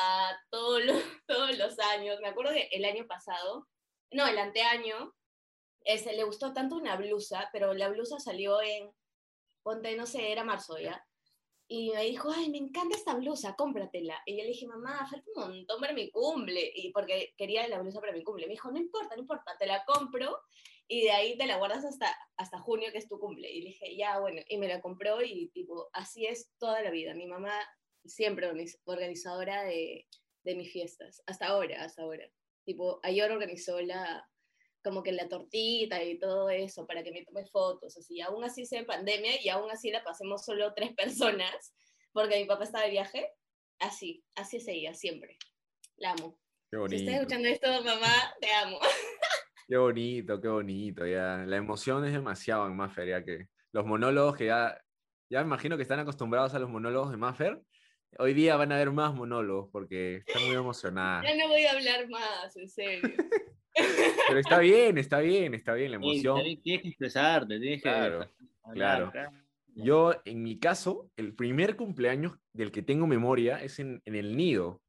todos 0.50 0.84
los, 0.84 0.96
todos 1.26 1.56
los 1.56 1.78
años. 1.78 2.18
Me 2.20 2.28
acuerdo 2.28 2.52
que 2.52 2.68
el 2.72 2.84
año 2.84 3.06
pasado, 3.06 3.68
no, 4.10 4.26
el 4.26 4.38
anteaño, 4.38 5.14
ese, 5.84 6.14
le 6.14 6.24
gustó 6.24 6.52
tanto 6.52 6.74
una 6.74 6.96
blusa, 6.96 7.48
pero 7.52 7.74
la 7.74 7.88
blusa 7.88 8.18
salió 8.18 8.60
en, 8.60 8.90
ponte, 9.62 9.94
no 9.96 10.06
sé, 10.06 10.32
era 10.32 10.42
marzo 10.42 10.78
ya. 10.78 11.06
Y 11.68 11.92
me 11.92 12.02
dijo, 12.02 12.30
ay, 12.34 12.50
me 12.50 12.58
encanta 12.58 12.96
esta 12.96 13.14
blusa, 13.14 13.54
cómpratela. 13.54 14.20
Y 14.26 14.36
yo 14.36 14.42
le 14.42 14.48
dije, 14.48 14.66
mamá, 14.66 15.06
falta 15.08 15.30
un 15.36 15.42
montón 15.42 15.80
para 15.80 15.92
mi 15.92 16.10
cumple. 16.10 16.72
Y 16.74 16.90
porque 16.90 17.34
quería 17.38 17.68
la 17.68 17.80
blusa 17.80 18.00
para 18.00 18.12
mi 18.12 18.24
cumple. 18.24 18.46
Me 18.46 18.52
dijo, 18.54 18.70
no 18.72 18.78
importa, 18.78 19.14
no 19.14 19.22
importa, 19.22 19.56
te 19.58 19.66
la 19.66 19.84
compro 19.84 20.40
y 20.88 21.02
de 21.02 21.10
ahí 21.12 21.36
te 21.38 21.46
la 21.46 21.56
guardas 21.56 21.84
hasta, 21.84 22.14
hasta 22.36 22.58
junio, 22.58 22.90
que 22.92 22.98
es 22.98 23.08
tu 23.08 23.18
cumple. 23.18 23.50
Y 23.50 23.62
dije, 23.62 23.96
ya, 23.96 24.18
bueno, 24.20 24.42
y 24.48 24.58
me 24.58 24.68
la 24.68 24.80
compró 24.80 25.22
y 25.22 25.48
tipo, 25.48 25.88
así 25.92 26.26
es 26.26 26.50
toda 26.58 26.82
la 26.82 26.90
vida. 26.90 27.14
Mi 27.14 27.26
mamá 27.26 27.58
siempre 28.04 28.48
organiz- 28.50 28.78
organizadora 28.84 29.62
de, 29.64 30.06
de 30.42 30.54
mis 30.54 30.70
fiestas, 30.72 31.22
hasta 31.26 31.46
ahora, 31.46 31.82
hasta 31.84 32.02
ahora. 32.02 32.30
Tipo, 32.64 33.00
ayer 33.02 33.30
organizó 33.30 33.80
la, 33.80 34.28
como 34.82 35.02
que 35.02 35.12
la 35.12 35.28
tortita 35.28 36.02
y 36.02 36.18
todo 36.18 36.50
eso 36.50 36.86
para 36.86 37.02
que 37.02 37.12
me 37.12 37.24
tome 37.24 37.46
fotos, 37.46 37.96
así, 37.96 38.20
aún 38.20 38.44
así 38.44 38.66
sea 38.66 38.80
en 38.80 38.86
pandemia 38.86 39.40
y 39.42 39.48
aún 39.48 39.70
así 39.70 39.90
la 39.90 40.04
pasemos 40.04 40.44
solo 40.44 40.74
tres 40.74 40.92
personas, 40.96 41.74
porque 42.12 42.38
mi 42.38 42.44
papá 42.44 42.64
está 42.64 42.82
de 42.82 42.90
viaje, 42.90 43.30
así, 43.78 44.22
así 44.34 44.58
es 44.58 44.68
ella, 44.68 44.92
siempre. 44.94 45.38
La 45.96 46.12
amo. 46.12 46.38
Qué 46.70 46.76
Si 46.76 46.80
bonito. 46.80 47.02
estás 47.02 47.14
escuchando 47.20 47.48
esto, 47.48 47.68
mamá, 47.84 48.34
te 48.40 48.50
amo. 48.52 48.78
Qué 49.66 49.76
bonito, 49.76 50.40
qué 50.40 50.48
bonito. 50.48 51.06
Ya. 51.06 51.44
La 51.46 51.56
emoción 51.56 52.04
es 52.04 52.12
demasiado 52.12 52.66
en 52.66 52.76
Maffer, 52.76 53.08
ya 53.08 53.24
que 53.24 53.48
los 53.72 53.86
monólogos 53.86 54.36
que 54.36 54.46
ya, 54.46 54.78
ya 55.30 55.40
me 55.40 55.46
imagino 55.46 55.76
que 55.76 55.82
están 55.82 56.00
acostumbrados 56.00 56.54
a 56.54 56.58
los 56.58 56.68
monólogos 56.68 57.10
de 57.10 57.16
Maffer. 57.16 57.60
Hoy 58.18 58.34
día 58.34 58.56
van 58.56 58.70
a 58.70 58.76
haber 58.76 58.92
más 58.92 59.14
monólogos 59.14 59.70
porque 59.72 60.16
están 60.26 60.44
muy 60.46 60.54
emocionadas. 60.54 61.24
Ya 61.24 61.36
no 61.36 61.48
voy 61.48 61.64
a 61.64 61.72
hablar 61.72 62.08
más, 62.08 62.56
en 62.56 62.68
serio. 62.68 63.02
Pero 64.28 64.38
está 64.38 64.60
bien, 64.60 64.98
está 64.98 65.18
bien, 65.18 65.54
está 65.54 65.74
bien 65.74 65.90
la 65.90 65.96
emoción. 65.96 66.40
tienes 66.42 66.62
que 66.62 66.74
expresarte, 66.88 67.58
tienes 67.58 67.82
que 67.82 67.88
Claro, 67.88 68.30
hablar, 68.62 69.10
claro. 69.10 69.32
Yo, 69.74 70.14
en 70.24 70.44
mi 70.44 70.60
caso, 70.60 71.10
el 71.16 71.34
primer 71.34 71.74
cumpleaños 71.74 72.38
del 72.52 72.70
que 72.70 72.82
tengo 72.82 73.08
memoria 73.08 73.60
es 73.60 73.80
en, 73.80 74.00
en 74.04 74.14
el 74.14 74.36
nido. 74.36 74.80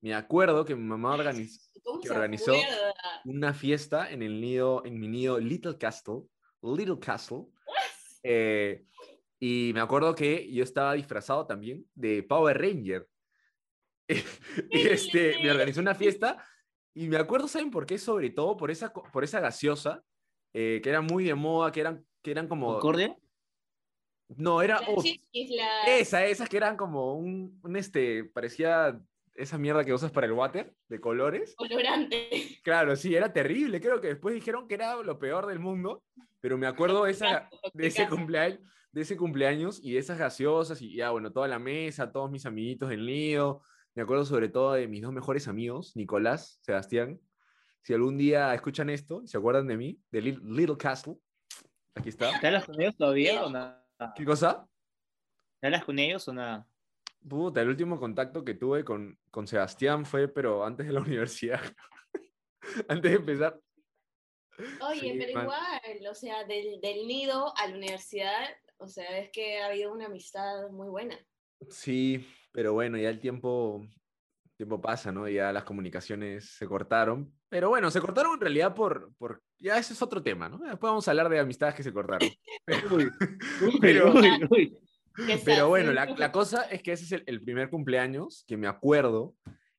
Me 0.00 0.14
acuerdo 0.14 0.64
que 0.64 0.74
mi 0.74 0.82
mamá 0.82 1.14
organizó 1.14 1.65
¿Cómo 1.86 2.00
Que 2.00 2.08
se 2.08 2.14
organizó- 2.14 2.52
acuerda? 2.52 2.94
una 3.26 3.54
fiesta 3.54 4.10
en 4.10 4.22
el 4.22 4.40
nido, 4.40 4.84
en 4.84 4.98
mi 4.98 5.06
nido 5.06 5.38
Little 5.38 5.78
Castle, 5.78 6.22
Little 6.62 6.98
Castle. 6.98 7.44
eh, 8.24 8.84
y 9.38 9.70
me 9.72 9.80
acuerdo 9.80 10.14
que 10.14 10.50
yo 10.52 10.64
estaba 10.64 10.94
disfrazado 10.94 11.46
también 11.46 11.86
de 11.94 12.22
Power 12.24 12.58
Ranger. 12.60 13.06
y 14.70 14.88
este, 14.88 15.36
me 15.42 15.50
organizó 15.50 15.80
una 15.80 15.94
fiesta 15.94 16.44
y 16.94 17.06
me 17.08 17.18
acuerdo, 17.18 17.46
¿saben 17.46 17.70
por 17.70 17.86
qué? 17.86 17.98
Sobre 17.98 18.30
todo 18.30 18.56
por 18.56 18.70
esa, 18.72 18.92
por 18.92 19.22
esa 19.22 19.38
gaseosa, 19.40 20.02
eh, 20.54 20.80
que 20.82 20.88
era 20.88 21.02
muy 21.02 21.24
de 21.24 21.34
moda, 21.34 21.70
que 21.70 21.80
eran, 21.80 22.04
que 22.22 22.30
eran 22.32 22.48
como... 22.48 22.72
¿Concordia? 22.72 23.16
No, 24.28 24.60
era... 24.62 24.80
Oh, 24.88 25.02
la- 25.50 25.84
esa, 25.98 26.24
esas 26.24 26.48
que 26.48 26.56
eran 26.56 26.76
como 26.76 27.14
un, 27.14 27.60
un, 27.62 27.76
este, 27.76 28.24
parecía 28.24 28.98
esa 29.36 29.58
mierda 29.58 29.84
que 29.84 29.92
usas 29.92 30.10
para 30.10 30.26
el 30.26 30.32
water, 30.32 30.74
de 30.88 31.00
colores. 31.00 31.54
colorante. 31.56 32.28
Claro, 32.62 32.96
sí, 32.96 33.14
era 33.14 33.32
terrible. 33.32 33.80
Creo 33.80 34.00
que 34.00 34.08
después 34.08 34.34
dijeron 34.34 34.66
que 34.66 34.74
era 34.74 34.96
lo 35.02 35.18
peor 35.18 35.46
del 35.46 35.58
mundo, 35.58 36.02
pero 36.40 36.58
me 36.58 36.66
acuerdo 36.66 37.04
de, 37.04 37.12
esa, 37.12 37.48
de 37.74 37.86
ese 37.86 38.08
cumpleaños, 38.08 38.60
de 38.92 39.02
ese 39.02 39.16
cumpleaños 39.16 39.80
y 39.82 39.92
de 39.92 39.98
esas 39.98 40.18
gaseosas 40.18 40.80
y 40.80 40.96
ya, 40.96 41.10
bueno, 41.10 41.32
toda 41.32 41.48
la 41.48 41.58
mesa, 41.58 42.12
todos 42.12 42.30
mis 42.30 42.46
amiguitos 42.46 42.88
del 42.88 43.04
nido. 43.04 43.62
Me 43.94 44.02
acuerdo 44.02 44.24
sobre 44.24 44.48
todo 44.48 44.72
de 44.72 44.88
mis 44.88 45.02
dos 45.02 45.12
mejores 45.12 45.48
amigos, 45.48 45.96
Nicolás, 45.96 46.58
Sebastián. 46.62 47.20
Si 47.82 47.94
algún 47.94 48.16
día 48.18 48.54
escuchan 48.54 48.90
esto 48.90 49.22
se 49.26 49.38
acuerdan 49.38 49.66
de 49.66 49.76
mí, 49.76 50.00
de 50.10 50.22
Little 50.22 50.76
Castle, 50.76 51.16
aquí 51.94 52.08
está. 52.08 52.38
¿Te 52.40 52.46
hablas 52.46 52.64
con 52.64 52.80
ellos 52.80 52.96
todavía 52.96 53.44
o 53.44 53.50
nada? 53.50 53.86
¿Qué 54.14 54.24
cosa? 54.24 54.66
¿Te 55.60 55.68
hablas 55.68 55.84
con 55.84 55.98
ellos 55.98 56.26
o 56.28 56.32
nada? 56.32 56.66
Puta, 57.28 57.60
el 57.62 57.68
último 57.68 57.98
contacto 57.98 58.44
que 58.44 58.54
tuve 58.54 58.84
con, 58.84 59.18
con 59.30 59.46
Sebastián 59.46 60.06
fue, 60.06 60.28
pero 60.28 60.64
antes 60.64 60.86
de 60.86 60.92
la 60.92 61.00
universidad. 61.02 61.60
antes 62.88 63.10
de 63.10 63.16
empezar. 63.16 63.58
Oye, 64.88 65.00
Sí, 65.00 65.14
pero 65.18 65.34
man. 65.34 65.44
igual, 65.44 66.06
o 66.10 66.14
sea, 66.14 66.44
del, 66.44 66.80
del 66.80 67.06
nido 67.06 67.52
a 67.58 67.66
la 67.68 67.76
universidad, 67.76 68.48
o 68.78 68.88
sea, 68.88 69.18
es 69.18 69.30
que 69.30 69.58
ha 69.58 69.66
habido 69.66 69.92
una 69.92 70.06
amistad 70.06 70.70
muy 70.70 70.88
buena. 70.88 71.18
Sí, 71.68 72.26
pero 72.52 72.72
bueno, 72.72 72.96
ya 72.96 73.10
el 73.10 73.20
tiempo, 73.20 73.86
tiempo 74.56 74.80
pasa, 74.80 75.12
¿no? 75.12 75.28
Ya 75.28 75.52
las 75.52 75.64
comunicaciones 75.64 76.50
se 76.56 76.66
cortaron. 76.66 77.32
Pero 77.48 77.68
bueno, 77.68 77.90
se 77.90 78.00
cortaron 78.00 78.34
en 78.34 78.40
realidad 78.40 78.74
por, 78.74 79.12
por... 79.16 79.42
Ya 79.58 79.78
ese 79.78 79.92
es 79.92 80.02
otro 80.02 80.22
tema, 80.22 80.48
¿no? 80.48 80.58
Después 80.58 80.90
vamos 80.90 81.06
a 81.06 81.10
hablar 81.10 81.28
de 81.28 81.38
amistades 81.38 81.74
que 81.74 81.82
se 81.82 81.92
cortaron. 81.92 82.28
Uy, 82.90 83.10
uy, 83.62 83.78
Pero- 83.80 84.12
uy, 84.50 84.78
Pero 85.44 85.68
bueno, 85.68 85.92
la, 85.92 86.06
la 86.06 86.32
cosa 86.32 86.62
es 86.64 86.82
que 86.82 86.92
ese 86.92 87.04
es 87.04 87.12
el, 87.12 87.24
el 87.26 87.40
primer 87.40 87.70
cumpleaños 87.70 88.44
que 88.46 88.56
me 88.56 88.66
acuerdo. 88.66 89.34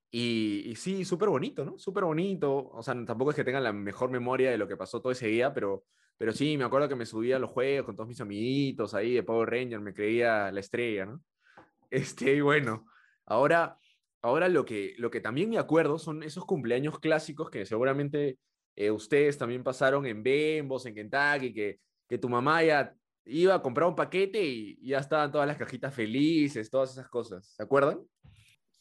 Y, 0.09 0.63
y 0.65 0.75
sí, 0.75 1.03
súper 1.05 1.29
bonito, 1.29 1.65
¿no? 1.65 1.77
Súper 1.77 2.05
bonito. 2.05 2.69
O 2.69 2.81
sea, 2.81 2.93
tampoco 3.05 3.31
es 3.31 3.35
que 3.35 3.43
tenga 3.43 3.59
la 3.59 3.73
mejor 3.73 4.09
memoria 4.09 4.49
de 4.49 4.57
lo 4.57 4.67
que 4.67 4.77
pasó 4.77 5.01
todo 5.01 5.11
ese 5.11 5.27
día, 5.27 5.53
pero, 5.53 5.83
pero 6.17 6.31
sí, 6.31 6.57
me 6.57 6.63
acuerdo 6.63 6.87
que 6.87 6.95
me 6.95 7.05
subía 7.05 7.35
a 7.35 7.39
los 7.39 7.51
juegos 7.51 7.85
con 7.85 7.95
todos 7.95 8.07
mis 8.07 8.21
amiguitos 8.21 8.93
ahí 8.93 9.13
de 9.13 9.23
Power 9.23 9.49
Ranger, 9.49 9.79
me 9.79 9.93
creía 9.93 10.51
la 10.51 10.59
estrella, 10.59 11.05
¿no? 11.05 11.21
Este, 11.89 12.33
y 12.33 12.41
bueno, 12.41 12.85
ahora, 13.25 13.77
ahora 14.21 14.49
lo, 14.49 14.65
que, 14.65 14.93
lo 14.97 15.09
que 15.09 15.21
también 15.21 15.49
me 15.49 15.57
acuerdo 15.57 15.97
son 15.97 16.21
esos 16.21 16.45
cumpleaños 16.45 16.99
clásicos 16.99 17.49
que 17.49 17.65
seguramente 17.65 18.37
eh, 18.75 18.91
ustedes 18.91 19.37
también 19.37 19.63
pasaron 19.63 20.05
en 20.05 20.21
Bembos, 20.21 20.85
en 20.85 20.95
Kentucky, 20.95 21.53
que, 21.53 21.79
que 22.07 22.17
tu 22.17 22.27
mamá 22.27 22.61
ya 22.61 22.93
iba 23.27 23.55
a 23.55 23.61
comprar 23.61 23.87
un 23.87 23.95
paquete 23.95 24.43
y, 24.43 24.87
ya 24.87 24.99
estaban 24.99 25.31
todas 25.31 25.47
las 25.47 25.57
cajitas 25.57 25.93
felices, 25.93 26.69
todas 26.69 26.91
esas 26.91 27.09
cosas. 27.09 27.53
¿Se 27.55 27.63
acuerdan? 27.63 27.99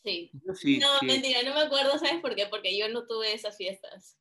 Sí. 0.03 0.31
No, 0.45 0.55
sí. 0.55 0.79
mentira, 1.03 1.43
no 1.45 1.55
me 1.55 1.62
acuerdo, 1.62 1.99
¿sabes 1.99 2.21
por 2.21 2.35
qué? 2.35 2.47
Porque 2.47 2.79
yo 2.79 2.88
no 2.88 3.07
tuve 3.07 3.33
esas 3.33 3.57
fiestas. 3.57 4.19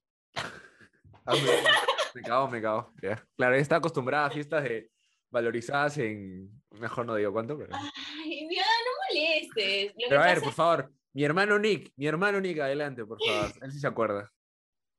Ah, 1.26 1.34
me, 1.34 1.42
me 2.16 2.22
cago, 2.22 2.48
me 2.50 2.62
cago. 2.62 2.94
ya. 3.02 3.28
Claro, 3.36 3.54
ella 3.54 3.62
está 3.62 3.78
acostumbrada 3.78 4.28
a 4.28 4.32
fiestas 4.32 4.64
de, 4.64 4.92
valorizadas 5.36 5.98
en, 5.98 6.50
mejor 6.72 7.06
no 7.06 7.16
digo 7.16 7.32
cuánto, 7.34 7.58
pero... 7.58 7.76
Ay, 7.76 8.48
ya, 8.50 8.64
no 8.64 8.92
molestes. 9.10 9.94
Lo 9.98 10.10
Pero 10.10 10.22
a 10.22 10.28
ver, 10.28 10.42
por 10.42 10.54
favor, 10.54 10.94
mi 11.14 11.24
hermano 11.24 11.60
Nick, 11.60 11.92
mi 11.98 12.08
hermano 12.08 12.40
Nick, 12.40 12.60
adelante, 12.60 13.06
por 13.06 13.18
favor. 13.22 13.52
Él 13.62 13.72
sí 13.72 13.80
se 13.80 13.88
acuerda. 13.88 14.32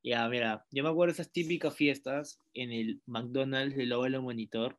Ya, 0.02 0.28
mira, 0.28 0.64
yo 0.71 0.85
me 0.85 0.90
acuerdo 0.90 1.14
de 1.14 1.21
esas 1.21 1.33
típicas 1.33 1.75
fiestas 1.75 2.38
en 2.52 2.71
el 2.71 3.00
McDonald's 3.06 3.76
del 3.76 3.92
Abuelo 3.92 4.23
Monitor, 4.23 4.78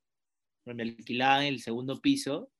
me 0.74 0.84
alquilaban 0.84 1.46
el 1.46 1.62
segundo 1.62 2.02
piso 2.02 2.52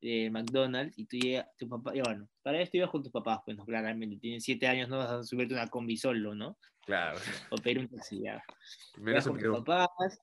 de 0.00 0.30
McDonald's 0.30 0.98
y 0.98 1.06
tú 1.06 1.16
llegas, 1.16 1.46
tu 1.58 1.68
papá, 1.68 1.94
y 1.94 2.00
bueno, 2.00 2.28
para 2.42 2.60
esto 2.60 2.76
ibas 2.76 2.90
con 2.90 3.02
tus 3.02 3.12
papás, 3.12 3.40
pues 3.44 3.56
no, 3.56 3.64
claramente, 3.64 4.16
tienes 4.18 4.44
siete 4.44 4.66
años, 4.66 4.88
no 4.88 4.98
vas 4.98 5.10
a 5.10 5.22
subirte 5.24 5.54
una 5.54 5.68
combi 5.68 5.96
solo, 5.96 6.34
¿no? 6.34 6.58
Claro. 6.84 7.18
O 7.50 7.56
pedir 7.56 7.80
un 7.80 7.88
taxi, 7.88 8.20
ya. 8.20 8.42
Se 8.94 9.28
con 9.30 9.40
tus 9.40 9.64
papás, 9.64 10.20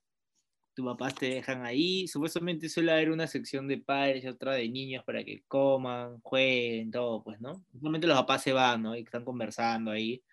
tus 0.73 0.85
papás 0.85 1.15
te 1.15 1.27
dejan 1.27 1.65
ahí, 1.65 2.07
supuestamente 2.07 2.69
suele 2.69 2.91
haber 2.91 3.11
una 3.11 3.27
sección 3.27 3.67
de 3.67 3.77
padres 3.77 4.23
y 4.23 4.27
otra 4.27 4.53
de 4.53 4.69
niños 4.69 5.03
para 5.03 5.23
que 5.23 5.43
coman, 5.47 6.19
jueguen, 6.21 6.91
todo, 6.91 7.23
pues, 7.23 7.39
¿no? 7.41 7.65
Normalmente 7.73 8.07
los 8.07 8.17
papás 8.17 8.43
se 8.43 8.53
van, 8.53 8.83
¿no? 8.83 8.95
Y 8.95 9.01
están 9.01 9.25
conversando 9.25 9.91
ahí. 9.91 10.23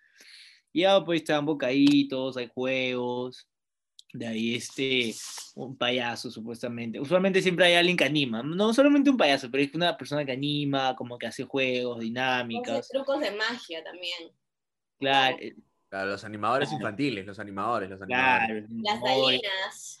Y 0.71 0.81
ya, 0.81 1.03
pues, 1.03 1.25
dan 1.25 1.45
bocaditos, 1.45 2.37
hay 2.37 2.47
juegos, 2.47 3.47
de 4.13 4.27
ahí 4.27 4.55
este, 4.55 5.13
un 5.55 5.77
payaso, 5.77 6.29
supuestamente. 6.29 6.99
Usualmente 6.99 7.41
siempre 7.41 7.65
hay 7.65 7.73
alguien 7.75 7.95
que 7.97 8.03
anima, 8.05 8.43
no 8.43 8.73
solamente 8.73 9.09
un 9.09 9.17
payaso, 9.17 9.49
pero 9.49 9.63
es 9.63 9.73
una 9.73 9.95
persona 9.97 10.25
que 10.25 10.31
anima, 10.33 10.95
como 10.95 11.17
que 11.17 11.27
hace 11.27 11.43
juegos, 11.43 11.97
hace 11.97 12.05
dinámicas. 12.05 12.89
trucos 12.89 13.19
de 13.19 13.31
magia 13.31 13.83
también. 13.83 14.31
Claro, 14.99 15.37
Claro, 15.89 16.11
los 16.11 16.23
animadores 16.23 16.69
Claro. 16.69 16.81
infantiles, 16.83 17.25
los 17.25 17.39
animadores, 17.39 17.89
los 17.89 18.01
animadores. 18.01 18.65
claro. 18.69 18.83
Las 18.83 19.01
gallinas. 19.01 19.97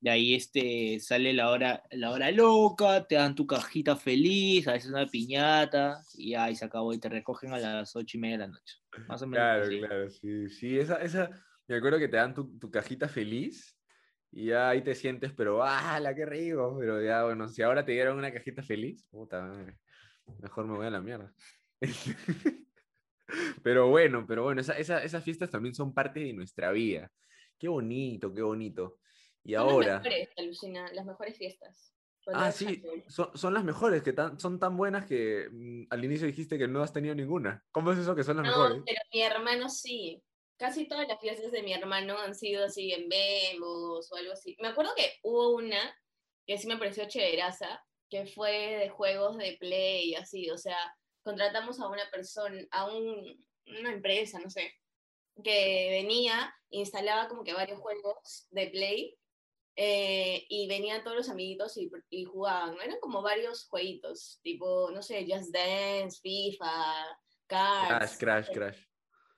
De 0.00 0.10
ahí 0.10 0.34
este, 0.34 1.00
sale 1.00 1.32
la 1.32 1.50
hora, 1.50 1.82
la 1.90 2.10
hora 2.10 2.30
loca, 2.30 3.06
te 3.06 3.16
dan 3.16 3.34
tu 3.34 3.46
cajita 3.46 3.96
feliz, 3.96 4.68
a 4.68 4.72
veces 4.72 4.90
una 4.90 5.06
piñata, 5.06 6.00
y 6.14 6.34
ahí 6.34 6.54
se 6.54 6.64
acabó 6.66 6.92
y 6.92 6.98
te 6.98 7.08
recogen 7.08 7.52
a 7.52 7.58
las 7.58 7.96
ocho 7.96 8.16
y 8.16 8.20
media 8.20 8.36
de 8.38 8.44
la 8.46 8.52
noche. 8.52 8.76
Más 9.08 9.20
o 9.22 9.26
menos. 9.26 9.42
Claro, 9.42 9.64
así. 9.64 9.78
claro, 9.80 10.10
sí. 10.10 10.48
Sí, 10.48 10.78
esa, 10.78 10.96
esa, 11.02 11.30
me 11.68 11.76
acuerdo 11.76 11.98
que 11.98 12.08
te 12.08 12.16
dan 12.16 12.34
tu, 12.34 12.58
tu 12.58 12.70
cajita 12.70 13.08
feliz 13.08 13.78
y 14.30 14.46
ya 14.46 14.68
ahí 14.70 14.82
te 14.82 14.94
sientes, 14.94 15.32
pero 15.32 15.62
¡ah, 15.62 16.00
qué 16.14 16.26
rico! 16.26 16.76
Pero 16.78 17.02
ya, 17.02 17.24
bueno, 17.24 17.48
si 17.48 17.62
ahora 17.62 17.84
te 17.84 17.92
dieron 17.92 18.18
una 18.18 18.32
cajita 18.32 18.62
feliz, 18.62 19.04
puta 19.10 19.42
madre, 19.42 19.78
mejor 20.40 20.66
me 20.66 20.76
voy 20.76 20.86
a 20.86 20.90
la 20.90 21.00
mierda. 21.00 21.32
Pero 23.62 23.88
bueno, 23.88 24.24
pero 24.26 24.44
bueno, 24.44 24.60
esa- 24.60 24.78
esa- 24.78 25.02
esas 25.02 25.24
fiestas 25.24 25.50
también 25.50 25.74
son 25.74 25.92
parte 25.92 26.20
de 26.20 26.32
nuestra 26.32 26.70
vida. 26.70 27.10
Qué 27.58 27.66
bonito, 27.68 28.32
qué 28.32 28.42
bonito. 28.42 29.00
Y 29.42 29.54
Son 29.54 29.62
ahora... 29.68 29.86
las 29.94 30.02
mejores, 30.04 30.28
alucina, 30.36 30.92
las 30.92 31.04
mejores 31.06 31.36
fiestas. 31.36 31.92
Ah, 32.32 32.50
sí, 32.50 32.82
son, 33.08 33.36
son 33.36 33.54
las 33.54 33.64
mejores, 33.64 34.02
que 34.02 34.12
tan- 34.12 34.38
son 34.40 34.58
tan 34.58 34.76
buenas 34.76 35.06
que 35.06 35.48
mm, 35.50 35.86
al 35.90 36.04
inicio 36.04 36.26
dijiste 36.26 36.58
que 36.58 36.66
no 36.66 36.82
has 36.82 36.92
tenido 36.92 37.14
ninguna. 37.14 37.64
¿Cómo 37.70 37.92
es 37.92 37.98
eso 37.98 38.14
que 38.16 38.24
son 38.24 38.36
las 38.38 38.46
No, 38.46 38.50
mejores? 38.50 38.82
pero 38.84 39.00
mi 39.12 39.22
hermano 39.22 39.68
sí. 39.68 40.22
Casi 40.58 40.88
todas 40.88 41.06
las 41.06 41.20
fiestas 41.20 41.52
de 41.52 41.62
mi 41.62 41.72
hermano 41.72 42.18
han 42.18 42.34
sido 42.34 42.64
así 42.64 42.92
en 42.92 43.08
Bembos 43.08 44.10
o 44.10 44.16
algo 44.16 44.32
así. 44.32 44.56
Me 44.60 44.68
acuerdo 44.68 44.92
que 44.96 45.12
hubo 45.22 45.50
una 45.50 45.94
que 46.46 46.56
sí 46.58 46.66
me 46.66 46.76
pareció 46.78 47.06
chéveraza, 47.08 47.84
que 48.08 48.24
fue 48.26 48.76
de 48.76 48.88
juegos 48.88 49.36
de 49.36 49.56
play 49.58 50.10
y 50.10 50.14
así. 50.14 50.48
O 50.50 50.56
sea, 50.58 50.78
contratamos 51.22 51.80
a 51.80 51.88
una 51.88 52.08
persona, 52.10 52.62
a 52.70 52.86
un- 52.86 53.44
una 53.66 53.90
empresa, 53.92 54.38
no 54.38 54.48
sé, 54.48 54.72
que 55.42 55.88
venía, 55.90 56.54
instalaba 56.70 57.28
como 57.28 57.44
que 57.44 57.52
varios 57.52 57.78
juegos 57.80 58.46
de 58.50 58.68
play 58.68 59.18
eh, 59.78 60.46
y 60.48 60.66
venían 60.68 61.02
todos 61.04 61.16
los 61.16 61.28
amiguitos 61.28 61.76
y, 61.76 61.90
y 62.08 62.24
jugaban. 62.24 62.76
¿no? 62.76 62.80
Eran 62.80 62.98
como 63.00 63.20
varios 63.20 63.66
jueguitos, 63.68 64.38
tipo, 64.42 64.90
no 64.90 65.02
sé, 65.02 65.26
Just 65.28 65.52
Dance, 65.52 66.18
FIFA, 66.22 67.18
Cards. 67.46 67.88
Crash, 67.88 68.16
crash, 68.18 68.50
crash. 68.52 68.78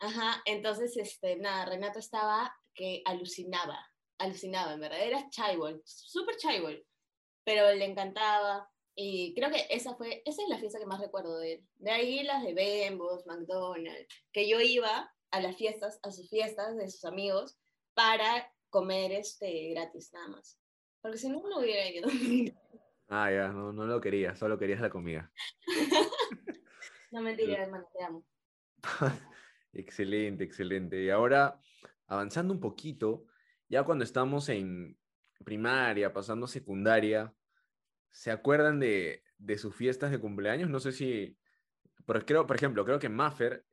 Ajá, 0.01 0.43
entonces, 0.45 0.97
este, 0.97 1.37
nada, 1.37 1.65
Renato 1.65 1.99
estaba 1.99 2.55
que 2.75 3.03
alucinaba, 3.05 3.85
alucinaba, 4.19 4.75
en 4.75 4.81
verdad, 4.81 5.03
era 5.03 5.29
chaibol, 5.31 5.83
súper 5.85 6.37
chaibol, 6.37 6.87
pero 7.45 7.73
le 7.75 7.85
encantaba, 7.85 8.71
y 8.95 9.35
creo 9.35 9.51
que 9.51 9.67
esa 9.71 9.95
fue, 9.95 10.23
esa 10.25 10.43
es 10.43 10.49
la 10.49 10.59
fiesta 10.59 10.79
que 10.79 10.87
más 10.87 11.01
recuerdo 11.01 11.39
de 11.39 11.55
él. 11.55 11.69
De 11.77 11.91
ahí 11.91 12.23
las 12.25 12.43
de 12.43 12.53
Bembos, 12.53 13.27
McDonald's, 13.27 14.09
que 14.33 14.49
yo 14.49 14.61
iba 14.61 15.13
a 15.31 15.41
las 15.41 15.57
fiestas, 15.57 16.01
a 16.03 16.11
sus 16.11 16.29
fiestas 16.29 16.77
de 16.77 16.89
sus 16.91 17.05
amigos, 17.05 17.59
para 17.95 18.53
comer 18.71 19.13
este 19.13 19.71
gratis, 19.71 20.13
nada 20.13 20.29
más. 20.29 20.59
Porque 21.01 21.19
si 21.19 21.29
no, 21.29 21.41
no 21.49 21.59
hubiera 21.59 21.89
ido. 21.89 22.09
Ah, 23.11 23.33
ya, 23.33 23.49
no, 23.49 23.73
no 23.73 23.87
lo 23.87 24.03
querías, 24.03 24.39
solo 24.39 24.59
querías 24.59 24.83
la 24.83 24.91
comida. 24.91 25.33
no 27.11 27.23
mentira, 27.23 27.63
hermano, 27.63 27.89
te 27.91 28.05
amo. 28.05 28.23
Excelente, 29.73 30.45
excelente. 30.45 31.03
Y 31.03 31.11
ahora, 31.11 31.61
avanzando 32.07 32.53
un 32.55 32.61
poquito, 32.61 33.27
ya 33.69 33.85
cuando 33.85 34.05
estamos 34.05 34.49
en 34.49 34.99
primaria, 35.45 36.13
pasando 36.13 36.47
a 36.47 36.49
secundaria, 36.49 37.35
¿se 38.11 38.31
acuerdan 38.31 38.81
de, 38.81 39.23
de 39.39 39.59
sus 39.59 39.75
fiestas 39.75 40.11
de 40.11 40.19
cumpleaños? 40.19 40.71
No 40.71 40.81
sé 40.81 40.93
si, 40.93 41.37
pero 42.07 42.25
creo, 42.25 42.47
por 42.47 42.57
ejemplo, 42.57 42.85
creo 42.85 42.99
que 42.99 43.09
Maffer 43.09 43.65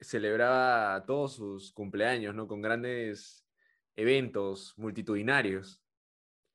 celebraba 0.00 1.04
todos 1.06 1.34
sus 1.34 1.72
cumpleaños, 1.72 2.34
¿no? 2.34 2.48
Con 2.48 2.62
grandes 2.62 3.46
eventos 3.96 4.74
multitudinarios. 4.76 5.82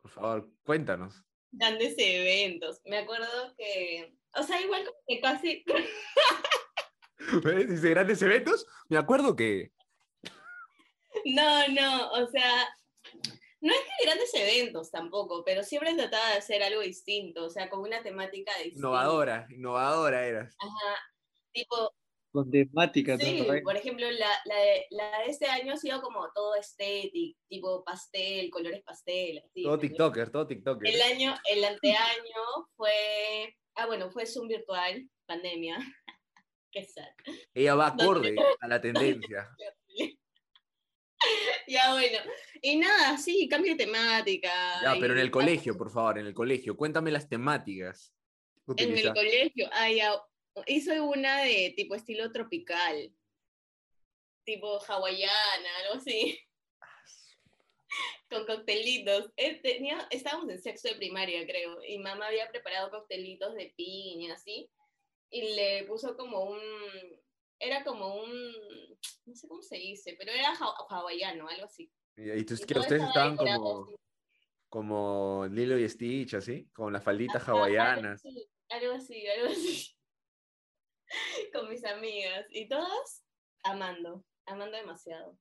Por 0.02 0.12
favor, 0.12 0.52
cuéntanos. 0.64 1.24
Grandes 1.52 1.96
eventos. 1.98 2.82
Me 2.86 3.00
acuerdo 3.00 3.56
que, 3.58 4.18
o 4.34 4.44
sea, 4.44 4.62
igual 4.62 4.86
como 4.86 4.98
que 5.08 5.20
casi... 5.20 5.64
¿Ves? 7.44 7.70
Dice 7.70 7.90
grandes 7.90 8.22
eventos. 8.22 8.66
Me 8.88 8.98
acuerdo 8.98 9.36
que. 9.36 9.72
No, 11.26 11.68
no, 11.70 12.12
o 12.12 12.28
sea, 12.28 12.70
no 13.62 13.74
es 13.74 13.80
que 13.80 14.06
grandes 14.06 14.34
eventos 14.34 14.90
tampoco, 14.92 15.44
pero 15.44 15.64
siempre 15.64 15.94
trataba 15.96 16.30
de 16.32 16.38
hacer 16.38 16.64
algo 16.64 16.82
distinto, 16.82 17.46
o 17.46 17.50
sea, 17.50 17.70
con 17.70 17.82
una 17.82 18.02
temática 18.02 18.52
distinta. 18.58 18.80
Innovadora, 18.80 19.48
innovadora 19.50 20.26
eras. 20.26 20.56
Ajá, 20.60 20.96
tipo, 21.52 21.92
Con 22.32 22.50
temática, 22.50 23.18
sí, 23.18 23.46
por 23.64 23.76
ejemplo, 23.76 24.10
la, 24.12 24.30
la, 24.46 24.56
de, 24.56 24.86
la 24.92 25.20
de 25.20 25.26
este 25.26 25.48
año 25.48 25.74
ha 25.74 25.78
sido 25.78 26.02
como 26.02 26.32
todo 26.34 26.56
estético, 26.56 27.38
tipo 27.50 27.84
pastel, 27.84 28.50
colores 28.50 28.82
pastel. 28.84 29.44
así, 29.46 29.64
Todo. 29.64 29.80
TikToker, 29.80 30.30
todo 30.32 30.48
TikToker. 30.48 30.94
El 30.94 31.02
año, 31.02 31.36
el 31.52 31.66
anteaño 31.66 32.70
fue, 32.78 33.58
ah, 33.76 33.88
bueno, 33.88 34.10
fue 34.10 34.26
Zoom 34.26 34.48
virtual, 34.48 35.10
pandemia. 35.26 35.80
Qué 36.72 36.86
sad. 36.86 37.08
Ella 37.54 37.76
va 37.76 37.88
acorde 37.88 38.36
a 38.60 38.68
la 38.68 38.82
tendencia. 38.82 39.50
Ya 41.68 41.92
bueno, 41.92 42.18
y 42.62 42.78
nada, 42.78 43.18
sí, 43.18 43.48
cambio 43.50 43.74
de 43.76 43.84
temática. 43.86 44.50
Ya, 44.82 44.96
pero 45.00 45.14
en 45.14 45.20
el 45.20 45.30
colegio, 45.30 45.78
por 45.78 45.92
favor, 45.92 46.18
en 46.18 46.26
el 46.26 46.34
colegio. 46.34 46.76
Cuéntame 46.76 47.12
las 47.12 47.28
temáticas. 47.28 48.14
En 48.78 48.98
el 48.98 49.14
colegio, 49.14 49.70
ya, 49.96 50.16
hice 50.66 51.00
una 51.02 51.42
de 51.44 51.74
tipo 51.76 51.94
estilo 51.94 52.32
tropical, 52.32 53.14
tipo 54.46 54.80
hawaiana, 54.84 55.70
algo 55.84 55.96
así, 56.00 56.40
con 58.30 58.46
coctelitos. 58.46 59.32
Eh, 59.38 59.60
tenía- 59.62 60.08
estábamos 60.10 60.50
en 60.50 60.62
sexto 60.62 60.88
de 60.90 60.96
primaria, 60.96 61.46
creo, 61.46 61.84
y 61.84 62.00
mamá 62.00 62.28
había 62.28 62.50
preparado 62.50 62.90
coctelitos 62.92 63.54
de 63.56 63.74
piña, 63.76 64.34
así, 64.34 64.70
y 65.30 65.56
le 65.56 65.84
puso 65.86 66.16
como 66.18 66.44
un, 66.46 66.60
era 67.60 67.84
como 67.84 68.16
un, 68.16 68.32
no 69.26 69.36
sé 69.36 69.48
cómo 69.48 69.62
se 69.62 69.78
dice, 69.78 70.16
pero 70.18 70.32
era 70.32 70.50
ha- 70.52 70.86
hawaiano, 70.90 71.48
algo 71.48 71.66
así. 71.66 71.92
Y, 72.16 72.32
y 72.32 72.44
tus- 72.46 72.62
Y 72.62 72.66
que 72.66 72.74
todo 72.74 72.84
ustedes 72.84 73.04
estaba 73.04 73.28
estaban 73.30 73.38
como, 73.38 73.84
así. 73.84 73.96
como 74.70 75.48
Lilo 75.52 75.78
y 75.78 75.88
Stitch, 75.90 76.34
así, 76.36 76.66
con 76.74 76.92
las 76.94 77.04
falditas 77.04 77.42
Ajá, 77.44 77.52
hawaianas. 77.52 78.24
Algo 78.70 78.94
así, 78.94 79.28
algo 79.28 79.48
así. 79.52 79.96
Con 81.54 81.70
mis 81.70 81.84
amigas. 81.86 82.46
Y 82.52 82.68
todas 82.68 83.26
amando, 83.64 84.24
amando 84.46 84.78
demasiado. 84.78 85.38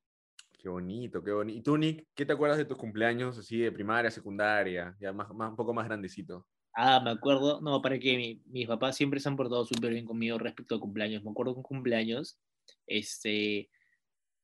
Qué 0.57 0.67
bonito, 0.67 1.23
qué 1.23 1.31
bonito. 1.31 1.57
¿Y 1.59 1.61
tú, 1.61 1.77
Nick, 1.77 2.07
qué 2.15 2.25
te 2.25 2.33
acuerdas 2.33 2.57
de 2.57 2.65
tus 2.65 2.77
cumpleaños 2.77 3.37
así 3.37 3.59
de 3.59 3.71
primaria, 3.71 4.11
secundaria, 4.11 4.95
ya 4.99 5.13
más, 5.13 5.29
más, 5.29 5.51
un 5.51 5.55
poco 5.55 5.73
más 5.73 5.85
grandecito? 5.85 6.47
Ah, 6.81 7.01
me 7.03 7.09
acuerdo, 7.11 7.59
no, 7.61 7.81
para 7.81 7.99
que 7.99 8.15
mi- 8.17 8.41
mis 8.45 8.65
papás 8.67 8.95
siempre 8.95 9.19
se 9.19 9.27
han 9.27 9.35
portado 9.35 9.65
súper 9.65 9.91
bien 9.91 10.05
conmigo 10.05 10.37
respecto 10.37 10.75
a 10.75 10.79
cumpleaños. 10.79 11.23
Me 11.23 11.31
acuerdo 11.31 11.53
que 11.53 11.57
un 11.59 11.63
cumpleaños, 11.63 12.39
este, 12.87 13.69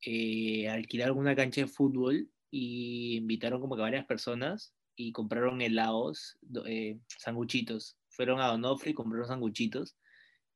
eh, 0.01 0.69
alquilaron 0.69 1.17
una 1.19 1.35
cancha 1.35 1.61
de 1.61 1.67
fútbol 1.67 2.29
y 2.51 3.17
invitaron 3.17 3.61
como 3.61 3.75
que 3.75 3.81
varias 3.83 4.05
personas 4.05 4.73
y 4.95 5.11
compraron 5.13 5.61
helados, 5.61 6.37
do- 6.41 6.65
eh, 6.67 6.99
sanguchitos. 7.19 7.97
Fueron 8.09 8.41
a 8.41 8.47
Donofrio 8.47 8.91
y 8.91 8.95
compraron 8.95 9.27
sanguchitos 9.29 9.97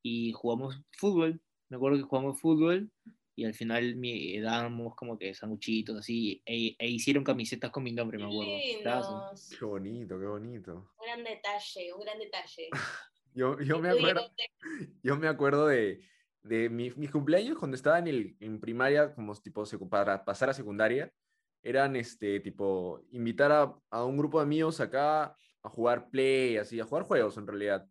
y 0.02 0.32
jugamos 0.32 0.82
fútbol. 0.98 1.40
Me 1.70 1.76
acuerdo 1.78 1.98
que 1.98 2.04
jugamos 2.04 2.40
fútbol 2.40 2.90
y 3.36 3.44
al 3.44 3.54
final 3.54 3.96
mi, 3.96 4.38
dábamos 4.40 4.94
como 4.94 5.18
que 5.18 5.34
sanguchitos 5.34 5.98
así 5.98 6.42
e, 6.44 6.76
e 6.78 6.88
hicieron 6.88 7.24
camisetas 7.24 7.70
con 7.70 7.82
mi 7.82 7.92
nombre, 7.92 8.18
me 8.18 8.24
acuerdo. 8.24 8.58
Qué 9.58 9.64
bonito, 9.64 10.18
qué 10.18 10.26
bonito. 10.26 10.72
Un 10.98 11.06
gran 11.06 11.24
detalle, 11.24 11.92
un 11.94 12.00
gran 12.00 12.18
detalle. 12.18 12.68
Yo, 13.32 13.60
yo, 13.60 13.78
me, 13.78 13.90
acuerdo, 13.90 14.28
yo 15.04 15.16
me 15.16 15.28
acuerdo 15.28 15.68
de, 15.68 16.00
de 16.42 16.68
mi- 16.68 16.90
mis 16.90 17.12
cumpleaños 17.12 17.58
cuando 17.58 17.76
estaba 17.76 18.00
en, 18.00 18.08
el, 18.08 18.36
en 18.40 18.58
primaria, 18.60 19.14
como 19.14 19.32
tipo 19.36 19.64
para 19.88 20.24
pasar 20.24 20.50
a 20.50 20.52
secundaria, 20.52 21.12
eran 21.62 21.94
este 21.94 22.40
tipo 22.40 23.04
invitar 23.12 23.52
a, 23.52 23.72
a 23.90 24.04
un 24.04 24.16
grupo 24.18 24.38
de 24.40 24.44
amigos 24.46 24.80
acá 24.80 25.36
a 25.62 25.68
jugar 25.68 26.10
play, 26.10 26.56
así, 26.56 26.80
a 26.80 26.84
jugar 26.84 27.04
juegos 27.04 27.36
en 27.36 27.46
realidad. 27.46 27.86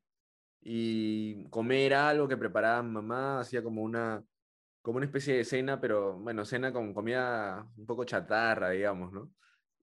Y 0.61 1.45
comer 1.49 1.93
algo 1.93 2.27
que 2.27 2.35
preparaba 2.35 2.83
mamá, 2.83 3.39
hacía 3.39 3.63
como 3.63 3.81
una, 3.81 4.21
como 4.89 4.97
una 4.97 5.05
especie 5.05 5.35
de 5.37 5.45
cena, 5.45 5.79
pero 5.79 6.17
bueno, 6.17 6.43
cena 6.45 6.73
con 6.73 6.95
comida 6.95 7.71
un 7.77 7.85
poco 7.85 8.05
chatarra, 8.05 8.71
digamos, 8.71 9.13
¿no? 9.13 9.31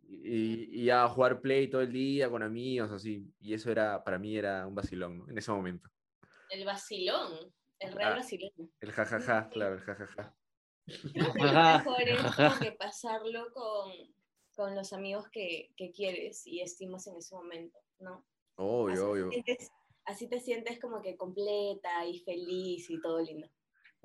Y, 0.03 0.83
y 0.83 0.85
ya 0.87 1.07
jugar 1.09 1.41
play 1.41 1.69
todo 1.71 1.81
el 1.83 1.93
día 1.93 2.29
con 2.29 2.43
amigos, 2.43 2.91
así. 2.91 3.33
Y 3.39 3.55
eso 3.55 3.71
era, 3.71 4.03
para 4.03 4.19
mí 4.19 4.37
era 4.37 4.67
un 4.67 4.75
vacilón, 4.75 5.19
¿no? 5.19 5.31
En 5.31 5.39
ese 5.39 5.53
momento. 5.53 5.89
El 6.51 6.65
vacilón, 6.65 7.55
el 7.79 7.93
real 7.93 8.15
Ah. 8.15 8.17
vacilón. 8.17 8.51
El 8.81 8.91
jajaja, 8.91 9.49
claro, 9.49 9.75
el 9.77 9.81
jajaja. 9.83 10.37
Creo 11.13 11.33
que 11.33 11.43
lo 11.45 11.53
mejor 11.53 12.03
es 12.03 12.59
que 12.59 12.73
pasarlo 12.73 13.53
con, 13.55 13.93
con 14.57 14.75
los 14.75 14.93
amigos 14.93 15.29
que, 15.31 15.73
que 15.77 15.93
quieres 15.93 16.45
y 16.49 16.63
estimas 16.63 17.07
en 17.07 17.17
ese 17.19 17.33
momento, 17.37 17.79
¿no? 18.01 18.27
así, 18.57 18.57
Obvio, 18.57 18.95
te 18.97 19.03
obvio. 19.05 19.31
sientes, 19.31 19.71
así 20.05 20.29
te 20.29 20.41
sientes 20.41 20.81
como 20.81 21.01
que 21.01 21.17
completa 21.17 22.05
y 22.07 22.19
feliz 22.25 22.91
y 22.91 23.01
todo 23.01 23.21
lindo. 23.23 23.49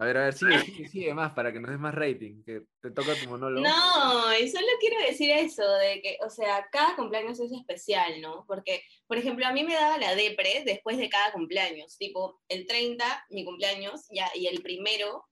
A 0.01 0.05
ver, 0.05 0.17
a 0.17 0.23
ver, 0.23 0.33
sigue, 0.33 0.57
sigue, 0.61 0.87
sigue 0.87 1.13
más 1.13 1.33
para 1.33 1.53
que 1.53 1.59
nos 1.59 1.69
des 1.69 1.79
más 1.79 1.93
rating, 1.93 2.41
que 2.43 2.63
te 2.81 2.89
toca 2.89 3.13
tu 3.13 3.29
monólogo. 3.29 3.63
No, 3.63 4.35
y 4.35 4.49
solo 4.49 4.65
quiero 4.79 4.99
decir 5.05 5.29
eso, 5.29 5.61
de 5.75 6.01
que, 6.01 6.17
o 6.25 6.29
sea, 6.31 6.67
cada 6.71 6.95
cumpleaños 6.95 7.39
es 7.39 7.51
especial, 7.51 8.19
¿no? 8.19 8.43
Porque, 8.47 8.81
por 9.05 9.19
ejemplo, 9.19 9.45
a 9.45 9.53
mí 9.53 9.63
me 9.63 9.75
daba 9.75 9.99
la 9.99 10.15
depre 10.15 10.63
después 10.65 10.97
de 10.97 11.07
cada 11.07 11.31
cumpleaños, 11.31 11.99
tipo, 11.99 12.41
el 12.47 12.65
30, 12.65 13.27
mi 13.29 13.45
cumpleaños, 13.45 14.07
ya, 14.09 14.27
y 14.33 14.47
el 14.47 14.63
primero, 14.63 15.23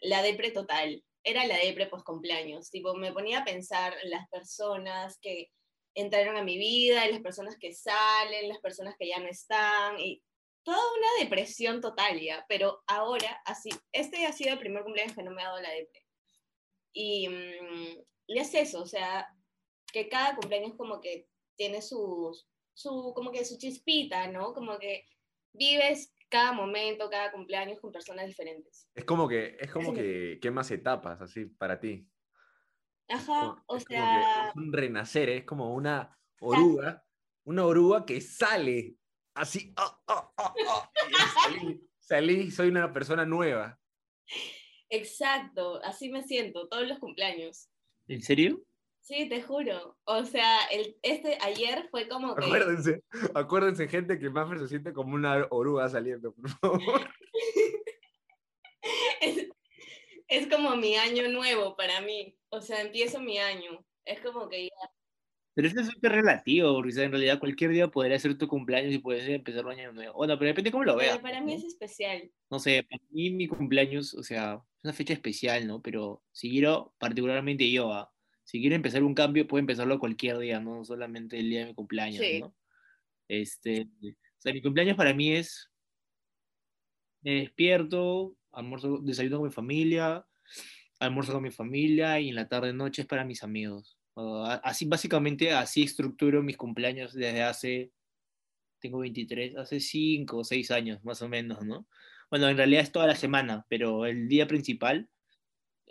la 0.00 0.22
depre 0.22 0.50
total. 0.50 1.04
Era 1.22 1.46
la 1.46 1.58
depre 1.58 1.84
post 1.84 2.06
cumpleaños, 2.06 2.70
tipo, 2.70 2.94
me 2.94 3.12
ponía 3.12 3.40
a 3.40 3.44
pensar 3.44 3.94
en 4.02 4.08
las 4.08 4.26
personas 4.30 5.18
que 5.20 5.50
entraron 5.94 6.38
a 6.38 6.42
mi 6.42 6.56
vida, 6.56 7.06
y 7.06 7.12
las 7.12 7.20
personas 7.20 7.58
que 7.60 7.74
salen, 7.74 8.48
las 8.48 8.60
personas 8.60 8.94
que 8.98 9.08
ya 9.08 9.18
no 9.18 9.28
están, 9.28 10.00
y 10.00 10.22
toda 10.66 10.78
una 10.98 11.06
depresión 11.24 11.80
total 11.80 12.20
ya, 12.20 12.44
pero 12.48 12.82
ahora, 12.88 13.40
así, 13.44 13.70
este 13.92 14.26
ha 14.26 14.32
sido 14.32 14.52
el 14.54 14.58
primer 14.58 14.82
cumpleaños 14.82 15.14
que 15.14 15.22
no 15.22 15.30
me 15.30 15.40
ha 15.42 15.46
dado 15.46 15.60
la 15.62 15.70
depre. 15.70 16.04
Y, 16.92 17.28
mm, 17.28 18.02
y 18.26 18.38
es 18.40 18.52
eso, 18.52 18.82
o 18.82 18.86
sea, 18.86 19.28
que 19.92 20.08
cada 20.08 20.34
cumpleaños 20.34 20.74
como 20.76 21.00
que 21.00 21.28
tiene 21.56 21.80
su, 21.82 22.36
su, 22.74 23.12
como 23.14 23.30
que 23.30 23.44
su 23.44 23.58
chispita, 23.58 24.26
¿no? 24.26 24.52
Como 24.54 24.76
que 24.80 25.06
vives 25.52 26.12
cada 26.28 26.52
momento, 26.52 27.08
cada 27.08 27.30
cumpleaños 27.30 27.78
con 27.80 27.92
personas 27.92 28.26
diferentes. 28.26 28.90
Es 28.92 29.04
como 29.04 29.28
que, 29.28 29.56
es 29.60 29.70
como 29.70 29.90
Sí. 29.90 29.94
que 29.94 30.38
quemas 30.42 30.68
etapas, 30.72 31.20
así, 31.22 31.46
para 31.46 31.78
ti. 31.78 32.08
Ajá, 33.08 33.40
Como- 33.40 33.64
o 33.68 33.78
sea, 33.78 34.48
es 34.48 34.56
un 34.56 34.72
renacer, 34.72 35.28
es 35.28 35.44
como 35.44 35.72
una 35.74 36.18
oruga, 36.40 37.06
una 37.44 37.64
oruga 37.64 38.04
que 38.04 38.20
sale 38.20 38.96
así. 39.36 39.72
ah, 39.76 40.00
ah, 40.08 40.54
y 40.56 41.12
ya 41.12 41.28
salí, 41.42 41.80
salí, 41.98 42.50
soy 42.50 42.68
una 42.68 42.92
persona 42.92 43.24
nueva. 43.24 43.78
exacto, 44.88 45.80
así 45.84 46.10
me 46.10 46.22
siento 46.22 46.68
todos 46.68 46.86
los 46.86 46.98
cumpleaños. 46.98 47.68
¿En 48.08 48.22
serio? 48.22 48.62
Sí, 49.06 49.28
te 49.28 49.40
juro. 49.40 49.96
O 50.04 50.24
sea, 50.24 50.64
el, 50.72 50.98
este 51.02 51.38
ayer 51.40 51.88
fue 51.92 52.08
como 52.08 52.34
que... 52.34 52.44
Acuérdense, 52.44 53.04
acuérdense, 53.34 53.86
gente, 53.86 54.18
que 54.18 54.30
Maffer 54.30 54.58
se 54.58 54.68
siente 54.68 54.92
como 54.92 55.14
una 55.14 55.46
oruga 55.50 55.88
saliendo, 55.88 56.34
por 56.34 56.50
favor. 56.50 57.08
es, 59.20 59.48
es 60.26 60.46
como 60.48 60.74
mi 60.74 60.96
año 60.96 61.28
nuevo 61.28 61.76
para 61.76 62.00
mí. 62.00 62.36
O 62.48 62.60
sea, 62.60 62.80
empiezo 62.80 63.20
mi 63.20 63.38
año. 63.38 63.84
Es 64.04 64.20
como 64.20 64.48
que 64.48 64.64
ya 64.64 64.90
Pero 65.56 65.68
eso 65.68 65.80
es 65.80 65.86
súper 65.86 66.12
relativo, 66.12 66.74
porque 66.74 66.90
o 66.90 66.92
sea, 66.92 67.04
en 67.04 67.12
realidad 67.12 67.38
cualquier 67.38 67.70
día 67.70 67.88
podría 67.88 68.18
ser 68.18 68.36
tu 68.36 68.46
cumpleaños 68.46 68.92
y 68.92 68.98
puedes 68.98 69.26
empezar 69.26 69.64
un 69.64 69.72
año 69.72 69.90
nuevo. 69.90 70.12
Bueno, 70.12 70.38
pero 70.38 70.50
depende 70.50 70.70
cómo 70.70 70.84
lo 70.84 70.96
veas. 70.96 71.12
Pero 71.12 71.22
para 71.22 71.42
pues, 71.42 71.46
mí 71.46 71.52
¿no? 71.52 71.58
es 71.58 71.64
especial. 71.64 72.30
No 72.50 72.58
sé, 72.58 72.82
para 72.82 73.02
mí 73.08 73.30
mi 73.30 73.48
cumpleaños, 73.48 74.12
o 74.12 74.22
sea, 74.22 74.62
es 74.76 74.84
una 74.84 74.92
fecha 74.92 75.14
especial, 75.14 75.66
¿no? 75.66 75.80
Pero 75.80 76.22
si 76.30 76.50
quiero, 76.50 76.94
particularmente 76.98 77.70
yo, 77.70 77.90
ah, 77.90 78.12
si 78.44 78.60
quiero 78.60 78.76
empezar 78.76 79.02
un 79.02 79.14
cambio, 79.14 79.48
puedo 79.48 79.60
empezarlo 79.60 79.98
cualquier 79.98 80.36
día, 80.36 80.60
no 80.60 80.84
solamente 80.84 81.38
el 81.38 81.48
día 81.48 81.60
de 81.60 81.66
mi 81.68 81.74
cumpleaños, 81.74 82.20
Sí. 82.20 82.40
¿no? 82.40 82.54
Este, 83.26 83.88
o 84.02 84.40
sea, 84.40 84.52
mi 84.52 84.60
cumpleaños 84.60 84.98
para 84.98 85.14
mí 85.14 85.32
es, 85.32 85.70
me 87.22 87.40
despierto, 87.40 88.36
almuerzo, 88.52 88.98
desayuno 88.98 89.38
con 89.38 89.46
mi 89.46 89.52
familia, 89.54 90.26
almuerzo 91.00 91.32
con 91.32 91.44
mi 91.44 91.50
familia 91.50 92.20
y 92.20 92.28
en 92.28 92.34
la 92.34 92.46
tarde 92.46 92.74
noche 92.74 93.02
es 93.02 93.08
para 93.08 93.24
mis 93.24 93.42
amigos. 93.42 93.95
A- 94.16 94.54
así, 94.64 94.86
básicamente, 94.86 95.52
así 95.52 95.82
estructuro 95.84 96.42
mis 96.42 96.56
cumpleaños 96.56 97.12
desde 97.14 97.42
hace, 97.42 97.92
tengo 98.80 98.98
23, 99.00 99.56
hace 99.56 99.80
5 99.80 100.38
o 100.38 100.44
6 100.44 100.70
años 100.70 101.04
más 101.04 101.22
o 101.22 101.28
menos, 101.28 101.64
¿no? 101.66 101.88
Bueno, 102.30 102.48
en 102.48 102.56
realidad 102.56 102.82
es 102.82 102.92
toda 102.92 103.06
la 103.06 103.16
semana, 103.16 103.66
pero 103.68 104.06
el 104.06 104.28
día 104.28 104.46
principal 104.48 105.10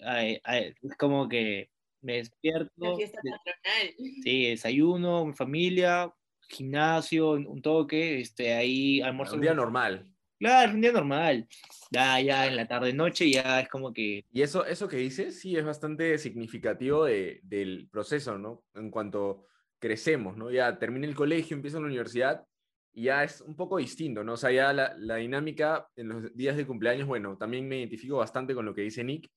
ay, 0.03 0.39
ay, 0.43 0.73
es 0.81 0.95
como 0.97 1.29
que 1.29 1.71
me 2.01 2.13
La 2.13 2.19
despierto, 2.19 2.95
fiesta 2.97 3.21
de- 3.23 3.31
patronal. 3.31 3.95
sí, 4.23 4.45
desayuno, 4.49 5.25
mi 5.25 5.33
familia, 5.33 6.13
gimnasio, 6.49 7.31
un 7.31 7.61
toque, 7.61 8.19
este, 8.21 8.53
ahí 8.53 9.01
almuerzo 9.01 9.35
Un 9.35 9.41
día 9.41 9.53
normal. 9.53 10.14
Claro, 10.37 10.73
un 10.73 10.81
día 10.81 10.91
normal. 10.91 11.47
Ya, 11.91 12.19
ya 12.19 12.45
en 12.47 12.57
la 12.57 12.67
tarde 12.67 12.93
noche 12.93 13.31
ya 13.31 13.61
es 13.61 13.69
como 13.69 13.93
que. 13.93 14.25
Y 14.31 14.41
eso, 14.41 14.65
eso 14.65 14.87
que 14.87 14.97
dices, 14.97 15.39
sí, 15.39 15.55
es 15.55 15.63
bastante 15.63 16.17
significativo 16.17 17.05
de, 17.05 17.39
del 17.43 17.87
proceso, 17.89 18.37
¿no? 18.37 18.63
En 18.73 18.91
cuanto 18.91 19.45
crecemos, 19.79 20.35
¿no? 20.35 20.51
Ya 20.51 20.77
termina 20.77 21.07
el 21.07 21.15
colegio, 21.15 21.55
empieza 21.55 21.79
la 21.79 21.85
universidad 21.85 22.43
y 22.91 23.03
ya 23.03 23.23
es 23.23 23.41
un 23.41 23.55
poco 23.55 23.77
distinto, 23.77 24.23
¿no? 24.23 24.33
O 24.33 24.37
sea, 24.37 24.51
ya 24.51 24.73
la, 24.73 24.93
la 24.97 25.15
dinámica 25.17 25.87
en 25.95 26.09
los 26.09 26.35
días 26.35 26.57
de 26.57 26.65
cumpleaños, 26.67 27.07
bueno, 27.07 27.37
también 27.37 27.67
me 27.67 27.79
identifico 27.79 28.17
bastante 28.17 28.53
con 28.53 28.65
lo 28.65 28.73
que 28.73 28.81
dice 28.81 29.03
Nick. 29.03 29.29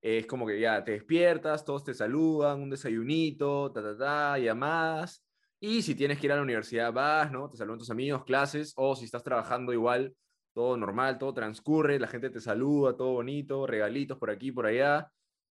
Es 0.00 0.26
como 0.26 0.46
que 0.46 0.60
ya 0.60 0.84
te 0.84 0.92
despiertas, 0.92 1.64
todos 1.64 1.82
te 1.82 1.94
saludan, 1.94 2.60
un 2.60 2.70
desayunito, 2.70 3.72
ta, 3.72 3.82
ta, 3.82 3.96
ta, 3.96 4.38
llamadas. 4.38 5.24
Y 5.58 5.82
si 5.82 5.94
tienes 5.94 6.18
que 6.18 6.26
ir 6.26 6.32
a 6.32 6.36
la 6.36 6.42
universidad, 6.42 6.92
vas, 6.92 7.32
¿no? 7.32 7.48
Te 7.48 7.56
saludan 7.56 7.78
tus 7.78 7.90
amigos, 7.90 8.24
clases, 8.24 8.72
o 8.76 8.94
si 8.94 9.06
estás 9.06 9.22
trabajando 9.24 9.72
igual, 9.72 10.14
todo 10.54 10.76
normal, 10.76 11.18
todo 11.18 11.34
transcurre, 11.34 11.98
la 11.98 12.08
gente 12.08 12.30
te 12.30 12.40
saluda, 12.40 12.96
todo 12.96 13.12
bonito, 13.14 13.66
regalitos 13.66 14.18
por 14.18 14.30
aquí, 14.30 14.52
por 14.52 14.66
allá. 14.66 15.10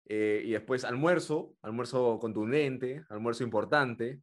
eh, 0.09 0.43
y 0.45 0.53
después 0.53 0.85
almuerzo, 0.85 1.55
almuerzo 1.63 2.19
contundente, 2.21 3.05
almuerzo 3.11 3.45
importante, 3.45 4.21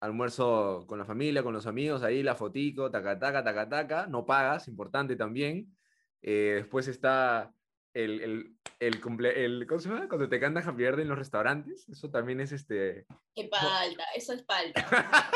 almuerzo 0.00 0.84
con 0.88 0.98
la 0.98 1.04
familia, 1.04 1.42
con 1.42 1.54
los 1.54 1.66
amigos, 1.66 2.02
ahí 2.02 2.22
la 2.22 2.34
fotico, 2.34 2.90
taca, 2.90 3.18
taca, 3.18 3.42
taca, 3.44 3.68
taca, 3.68 4.06
no 4.06 4.26
pagas, 4.26 4.68
importante 4.68 5.16
también. 5.16 5.74
Eh, 6.22 6.54
después 6.56 6.88
está 6.88 7.52
el, 7.94 8.20
el, 8.20 8.56
el, 8.80 9.00
cumple, 9.00 9.44
el, 9.44 9.66
¿cómo 9.66 9.80
se 9.80 9.88
llama? 9.88 10.08
Cuando 10.08 10.28
te 10.28 10.40
cantan 10.40 10.66
Happy 10.68 10.78
Birthday 10.82 11.02
en 11.02 11.08
los 11.08 11.18
restaurantes, 11.18 11.88
eso 11.88 12.10
también 12.10 12.40
es 12.40 12.52
este... 12.52 13.06
Qué 13.34 13.48
palta, 13.48 14.04
eso 14.16 14.32
es 14.34 14.42
palta. 14.42 14.84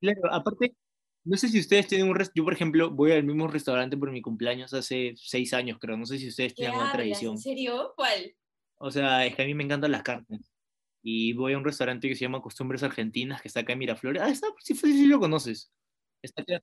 Claro, 0.00 0.20
aparte, 0.32 0.74
no 1.24 1.36
sé 1.36 1.48
si 1.48 1.60
ustedes 1.60 1.86
tienen 1.86 2.08
un. 2.08 2.16
Yo, 2.34 2.44
por 2.44 2.52
ejemplo, 2.52 2.90
voy 2.90 3.12
al 3.12 3.24
mismo 3.24 3.48
restaurante 3.48 3.96
por 3.96 4.10
mi 4.10 4.22
cumpleaños 4.22 4.72
hace 4.74 5.14
seis 5.16 5.52
años, 5.54 5.78
creo. 5.80 5.96
No 5.96 6.06
sé 6.06 6.18
si 6.18 6.28
ustedes 6.28 6.54
¿Qué 6.54 6.62
tienen 6.62 6.76
una 6.76 6.90
hablas? 6.90 6.92
tradición. 6.92 7.32
¿En 7.32 7.38
serio? 7.38 7.92
¿Cuál? 7.96 8.34
O 8.78 8.90
sea, 8.90 9.26
es 9.26 9.34
que 9.36 9.42
a 9.42 9.46
mí 9.46 9.54
me 9.54 9.64
encantan 9.64 9.92
las 9.92 10.02
carnes. 10.02 10.50
Y 11.02 11.32
voy 11.34 11.54
a 11.54 11.58
un 11.58 11.64
restaurante 11.64 12.08
que 12.08 12.14
se 12.16 12.22
llama 12.22 12.42
Costumbres 12.42 12.82
Argentinas, 12.82 13.42
que 13.42 13.48
está 13.48 13.60
acá 13.60 13.72
en 13.74 13.78
Miraflores. 13.80 14.22
Ah, 14.22 14.30
está, 14.30 14.48
sí, 14.60 14.74
sí, 14.74 14.92
sí 14.92 15.06
lo 15.06 15.20
conoces. 15.20 15.72
Está 16.22 16.42
acá 16.42 16.62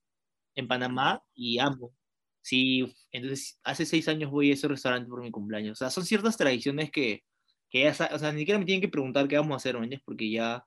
en 0.55 0.67
Panamá 0.67 1.23
y 1.35 1.59
amo. 1.59 1.95
Sí, 2.41 2.95
entonces 3.11 3.59
hace 3.63 3.85
seis 3.85 4.07
años 4.07 4.31
voy 4.31 4.51
a 4.51 4.53
ese 4.55 4.67
restaurante 4.67 5.09
por 5.09 5.21
mi 5.23 5.31
cumpleaños. 5.31 5.73
O 5.73 5.79
sea, 5.79 5.89
son 5.91 6.05
ciertas 6.05 6.37
tradiciones 6.37 6.91
que, 6.91 7.25
que 7.69 7.83
ya, 7.83 7.91
o 8.13 8.19
sea, 8.19 8.31
ni 8.31 8.39
siquiera 8.41 8.59
me 8.59 8.65
tienen 8.65 8.81
que 8.81 8.89
preguntar 8.89 9.27
qué 9.27 9.37
vamos 9.37 9.53
a 9.55 9.57
hacer, 9.57 9.75
¿me 9.75 9.85
entiendes? 9.85 10.03
Porque 10.05 10.31
ya, 10.31 10.65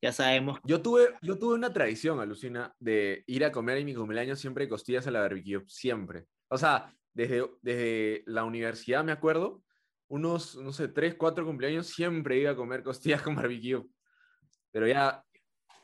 ya 0.00 0.12
sabemos. 0.12 0.60
Yo 0.64 0.82
tuve, 0.82 1.14
yo 1.22 1.38
tuve 1.38 1.54
una 1.54 1.72
tradición, 1.72 2.20
alucina, 2.20 2.74
de 2.78 3.24
ir 3.26 3.44
a 3.44 3.52
comer 3.52 3.78
en 3.78 3.86
mi 3.86 3.94
cumpleaños 3.94 4.38
siempre 4.38 4.68
costillas 4.68 5.06
a 5.06 5.10
la 5.10 5.20
barbecue, 5.20 5.62
siempre. 5.66 6.26
O 6.48 6.58
sea, 6.58 6.94
desde, 7.14 7.44
desde 7.62 8.22
la 8.26 8.44
universidad 8.44 9.04
me 9.04 9.12
acuerdo, 9.12 9.62
unos, 10.08 10.56
no 10.56 10.72
sé, 10.72 10.88
tres, 10.88 11.14
cuatro 11.16 11.44
cumpleaños 11.44 11.86
siempre 11.86 12.38
iba 12.38 12.52
a 12.52 12.56
comer 12.56 12.82
costillas 12.82 13.22
con 13.22 13.34
barbecue. 13.34 13.82
Pero 14.70 14.86
ya, 14.86 15.24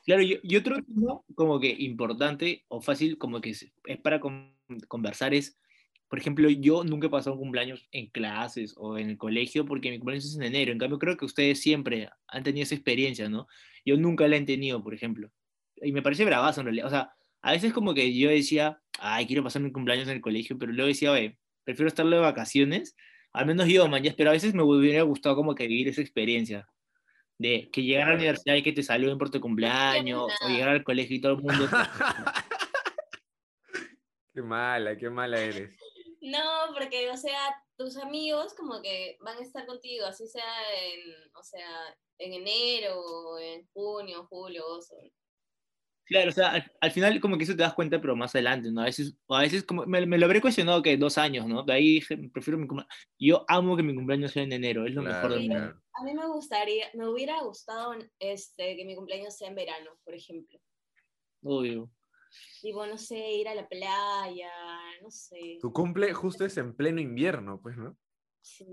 Claro, 0.05 0.23
y, 0.23 0.41
y 0.43 0.57
otro 0.57 0.77
tema 0.83 1.21
como 1.35 1.61
que 1.61 1.71
importante 1.71 2.65
o 2.69 2.81
fácil 2.81 3.19
como 3.19 3.41
que 3.41 3.51
es, 3.51 3.73
es 3.85 4.01
para 4.01 4.19
con- 4.19 4.57
conversar 4.89 5.33
es, 5.33 5.59
por 6.13 6.19
ejemplo, 6.19 6.51
yo 6.51 6.85
nunca 6.85 7.07
he 7.07 7.11
pasado 7.11 7.37
un 7.37 7.41
cumpleaños 7.41 7.89
en 7.91 8.09
clases 8.09 8.75
o 8.77 8.99
en 8.99 9.09
el 9.09 9.17
colegio 9.17 9.65
porque 9.65 9.91
mi 9.91 9.97
cumpleaños 9.97 10.27
es 10.27 10.37
en 10.37 10.43
enero. 10.43 10.71
En 10.71 10.77
cambio, 10.77 10.99
creo 10.99 11.17
que 11.17 11.25
ustedes 11.25 11.63
siempre 11.63 12.11
han 12.29 12.43
tenido 12.43 12.65
esa 12.65 12.75
experiencia, 12.75 13.31
¿no? 13.31 13.49
Yo 13.83 13.97
nunca 13.97 14.29
la 14.29 14.37
he 14.37 14.43
tenido, 14.43 14.83
por 14.83 14.93
ejemplo. 14.93 15.31
Y 15.77 15.91
me 15.91 16.03
parece 16.03 16.27
bravazo 16.27 16.61
en 16.61 16.67
realidad. 16.67 16.89
O 16.89 16.91
sea, 16.91 17.15
a 17.41 17.53
veces 17.53 17.73
como 17.73 17.95
que 17.95 18.15
yo 18.15 18.29
decía, 18.29 18.79
ay, 18.99 19.27
quiero 19.27 19.43
pasar 19.43 19.63
mi 19.63 19.73
cumpleaños 19.73 20.07
en 20.07 20.17
el 20.17 20.21
colegio, 20.21 20.59
pero 20.59 20.73
luego 20.73 20.89
decía, 20.89 21.13
oye, 21.13 21.39
prefiero 21.65 21.89
estarlo 21.89 22.15
de 22.15 22.21
vacaciones. 22.21 22.95
Al 23.33 23.47
menos 23.47 23.67
yo, 23.69 23.89
man, 23.89 24.03
ya, 24.03 24.13
pero 24.15 24.29
a 24.29 24.35
veces 24.35 24.53
me 24.53 24.63
hubiera 24.63 25.01
gustado 25.05 25.35
como 25.35 25.55
que 25.55 25.67
vivir 25.67 25.89
esa 25.89 26.03
experiencia 26.03 26.69
de 27.39 27.71
que 27.73 27.85
llegar 27.85 28.09
a 28.09 28.11
la 28.11 28.17
universidad 28.17 28.57
y 28.57 28.63
que 28.63 28.75
te 28.75 28.83
saluden 28.83 29.17
por 29.17 29.31
tu 29.31 29.41
cumpleaños, 29.41 30.31
o 30.45 30.49
llegar 30.51 30.69
al 30.69 30.85
colegio 30.85 31.17
y 31.17 31.21
todo 31.23 31.33
el 31.33 31.39
mundo. 31.39 31.71
qué 34.35 34.43
mala, 34.43 34.95
qué 34.99 35.09
mala 35.09 35.41
eres. 35.41 35.82
No, 36.23 36.73
porque, 36.73 37.11
o 37.11 37.17
sea, 37.17 37.37
tus 37.77 37.97
amigos 37.97 38.55
como 38.55 38.81
que 38.81 39.17
van 39.21 39.39
a 39.39 39.43
estar 39.43 39.67
contigo, 39.67 40.07
así 40.07 40.27
sea 40.29 40.45
en, 40.85 41.01
o 41.35 41.43
sea, 41.43 41.69
en 42.19 42.33
enero, 42.35 43.39
en 43.41 43.69
junio, 43.73 44.27
julio. 44.31 44.65
Claro, 46.05 46.29
o 46.31 46.33
sea, 46.33 46.51
al, 46.53 46.73
al 46.81 46.91
final 46.93 47.21
como 47.21 47.37
que 47.37 47.45
eso 47.45 47.57
te 47.57 47.63
das 47.63 47.75
cuenta, 47.75 48.01
pero 48.01 48.15
más 48.15 48.35
adelante, 48.35 48.71
¿no? 48.71 48.83
A 48.83 48.85
veces, 48.85 49.17
o 49.27 49.35
a 49.35 49.41
veces 49.41 49.65
como, 49.65 49.85
me, 49.87 50.05
me 50.07 50.17
lo 50.19 50.27
habré 50.27 50.41
cuestionado 50.41 50.81
que 50.83 50.97
dos 50.97 51.19
años, 51.19 51.47
¿no? 51.47 51.65
De 51.65 51.73
ahí 51.73 51.95
dije, 51.95 52.17
prefiero 52.33 52.59
mi 52.59 52.69
cumpleaños. 52.69 52.95
Yo 53.19 53.45
amo 53.49 53.77
que 53.77 53.83
mi 53.83 53.95
cumpleaños 53.95 54.31
sea 54.33 54.45
en 54.45 54.53
enero, 54.53 54.87
es 54.87 54.95
lo 54.95 55.03
mejor 55.03 55.21
Claro, 55.21 55.35
del 55.35 55.49
mundo. 55.49 55.57
claro. 55.57 55.83
A 55.95 56.05
mí 56.05 56.15
me 56.15 56.27
gustaría, 56.29 56.87
me 56.95 57.09
hubiera 57.09 57.41
gustado 57.43 57.95
este, 58.21 58.77
que 58.77 58.85
mi 58.85 58.95
cumpleaños 58.95 59.37
sea 59.37 59.49
en 59.49 59.55
verano, 59.57 59.91
por 60.05 60.15
ejemplo. 60.15 60.61
Obvio. 61.43 61.91
Tipo, 62.61 62.87
no 62.87 62.97
sé, 62.99 63.17
ir 63.33 63.49
a 63.49 63.55
la 63.55 63.67
playa, 63.69 64.51
no 65.03 65.11
sé. 65.11 65.59
Tu 65.61 65.73
cumple 65.73 66.13
justo 66.13 66.45
es 66.45 66.57
en 66.57 66.75
pleno 66.75 67.01
invierno, 67.01 67.61
pues, 67.61 67.77
¿no? 67.77 67.97
Sí. 68.41 68.67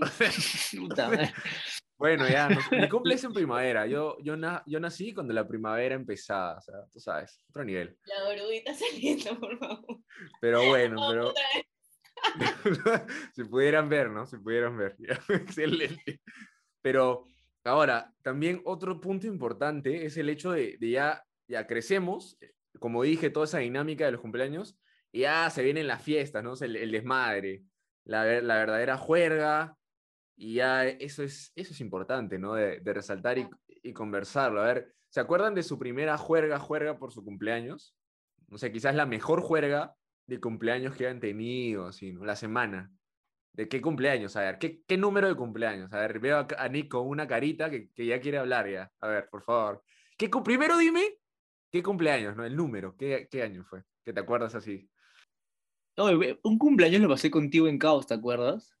Bueno, 1.98 2.28
ya, 2.28 2.48
no- 2.48 2.58
mi 2.72 2.88
cumple 2.88 3.14
es 3.14 3.22
en 3.22 3.32
primavera. 3.34 3.86
Yo, 3.86 4.16
yo, 4.24 4.36
na- 4.36 4.64
yo 4.66 4.80
nací 4.80 5.14
cuando 5.14 5.32
la 5.32 5.46
primavera 5.46 5.94
empezaba, 5.94 6.58
o 6.58 6.60
sea, 6.60 6.74
tú 6.92 6.98
sabes, 6.98 7.44
otro 7.48 7.62
nivel. 7.64 7.96
la 8.04 8.28
oruguita 8.28 8.74
saliendo, 8.74 9.38
por 9.38 9.56
favor. 9.58 9.98
Pero 10.40 10.66
bueno, 10.66 10.94
No, 10.96 11.08
pero 11.12 11.32
si 13.34 13.44
pudieran 13.44 13.88
ver, 13.88 14.10
¿no? 14.10 14.26
Si 14.26 14.36
pudieran 14.38 14.76
ver. 14.76 14.96
Excelente. 15.28 16.20
Pero 16.80 17.24
ahora, 17.64 18.12
también 18.22 18.60
otro 18.64 19.00
punto 19.00 19.26
importante 19.28 20.04
es 20.04 20.16
el 20.16 20.28
hecho 20.28 20.50
de, 20.52 20.76
de 20.78 20.90
ya, 20.90 21.24
ya 21.46 21.66
crecemos, 21.66 22.36
como 22.78 23.02
dije, 23.02 23.30
toda 23.30 23.44
esa 23.44 23.58
dinámica 23.58 24.04
de 24.04 24.12
los 24.12 24.20
cumpleaños, 24.20 24.78
y 25.10 25.20
ya 25.20 25.48
se 25.50 25.62
vienen 25.62 25.86
las 25.86 26.02
fiestas, 26.02 26.42
¿no? 26.42 26.54
El, 26.60 26.76
el 26.76 26.90
desmadre, 26.90 27.64
la, 28.04 28.24
ver- 28.24 28.44
la 28.44 28.56
verdadera 28.56 28.96
juerga, 28.96 29.76
y 30.36 30.54
ya 30.54 30.86
eso 30.86 31.22
es, 31.22 31.52
eso 31.54 31.72
es 31.72 31.80
importante, 31.80 32.38
¿no? 32.38 32.54
De, 32.54 32.80
de 32.80 32.92
resaltar 32.92 33.38
y, 33.38 33.48
y 33.82 33.92
conversarlo. 33.92 34.62
A 34.62 34.66
ver, 34.66 34.94
¿se 35.08 35.20
acuerdan 35.20 35.54
de 35.54 35.62
su 35.62 35.78
primera 35.78 36.16
juerga, 36.18 36.58
juerga 36.58 36.98
por 36.98 37.12
su 37.12 37.24
cumpleaños? 37.24 37.94
No 38.48 38.58
sé, 38.58 38.72
quizás 38.72 38.94
la 38.94 39.06
mejor 39.06 39.40
juerga 39.40 39.94
de 40.26 40.40
cumpleaños 40.40 40.96
que 40.96 41.06
han 41.08 41.20
tenido, 41.20 41.86
así, 41.86 42.12
¿no? 42.12 42.24
La 42.24 42.36
semana. 42.36 42.90
¿De 43.52 43.68
qué 43.68 43.82
cumpleaños? 43.82 44.34
A 44.36 44.40
ver, 44.40 44.58
¿qué, 44.58 44.82
qué 44.86 44.96
número 44.96 45.28
de 45.28 45.34
cumpleaños? 45.34 45.92
A 45.92 46.00
ver, 46.00 46.18
veo 46.20 46.46
a, 46.56 46.68
Nick 46.68 46.88
con 46.88 47.06
una 47.06 47.28
carita 47.28 47.70
que, 47.70 47.90
que 47.90 48.06
ya 48.06 48.18
quiere 48.18 48.38
hablar 48.38 48.68
ya. 48.68 48.90
A 49.00 49.08
ver, 49.08 49.28
por 49.30 49.42
favor. 49.42 49.82
¿Qué, 50.16 50.30
primero 50.42 50.78
dime, 50.78 51.18
¿qué 51.72 51.82
cumpleaños, 51.82 52.36
no? 52.36 52.44
El 52.44 52.54
número, 52.54 52.94
¿qué, 52.96 53.26
qué 53.30 53.42
año 53.42 53.64
fue? 53.64 53.82
Que 54.04 54.12
te 54.12 54.20
acuerdas 54.20 54.54
así. 54.54 54.88
Oye, 55.96 56.38
un 56.44 56.58
cumpleaños 56.58 57.00
lo 57.00 57.08
pasé 57.08 57.30
contigo 57.30 57.66
en 57.66 57.78
Caos, 57.78 58.06
¿te 58.06 58.14
acuerdas? 58.14 58.76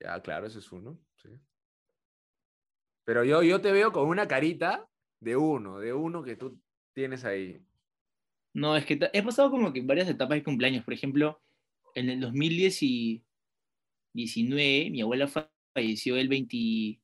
Ya, 0.00 0.20
claro, 0.22 0.46
ese 0.46 0.60
es 0.60 0.72
uno, 0.72 0.98
sí. 1.16 1.28
Pero 3.04 3.24
yo, 3.24 3.42
yo 3.42 3.60
te 3.60 3.72
veo 3.72 3.92
con 3.92 4.08
una 4.08 4.28
carita 4.28 4.88
de 5.20 5.36
uno, 5.36 5.78
de 5.78 5.92
uno 5.92 6.22
que 6.22 6.36
tú 6.36 6.58
tienes 6.94 7.24
ahí. 7.24 7.60
No, 8.54 8.76
es 8.76 8.84
que 8.86 8.98
he 9.12 9.22
pasado 9.22 9.50
como 9.50 9.72
que 9.72 9.82
varias 9.82 10.08
etapas 10.08 10.36
de 10.36 10.44
cumpleaños. 10.44 10.84
Por 10.84 10.94
ejemplo, 10.94 11.40
en 11.94 12.08
el 12.08 12.20
2019, 12.20 14.90
mi 14.90 15.00
abuela 15.02 15.28
fa- 15.28 15.50
falleció 15.74 16.16
el 16.16 16.28
20 16.28 17.00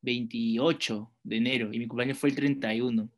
28 0.00 1.12
de 1.24 1.36
enero 1.36 1.72
y 1.72 1.78
mi 1.78 1.86
cumpleaños 1.88 2.18
fue 2.18 2.30
el 2.30 2.36
31. 2.36 3.10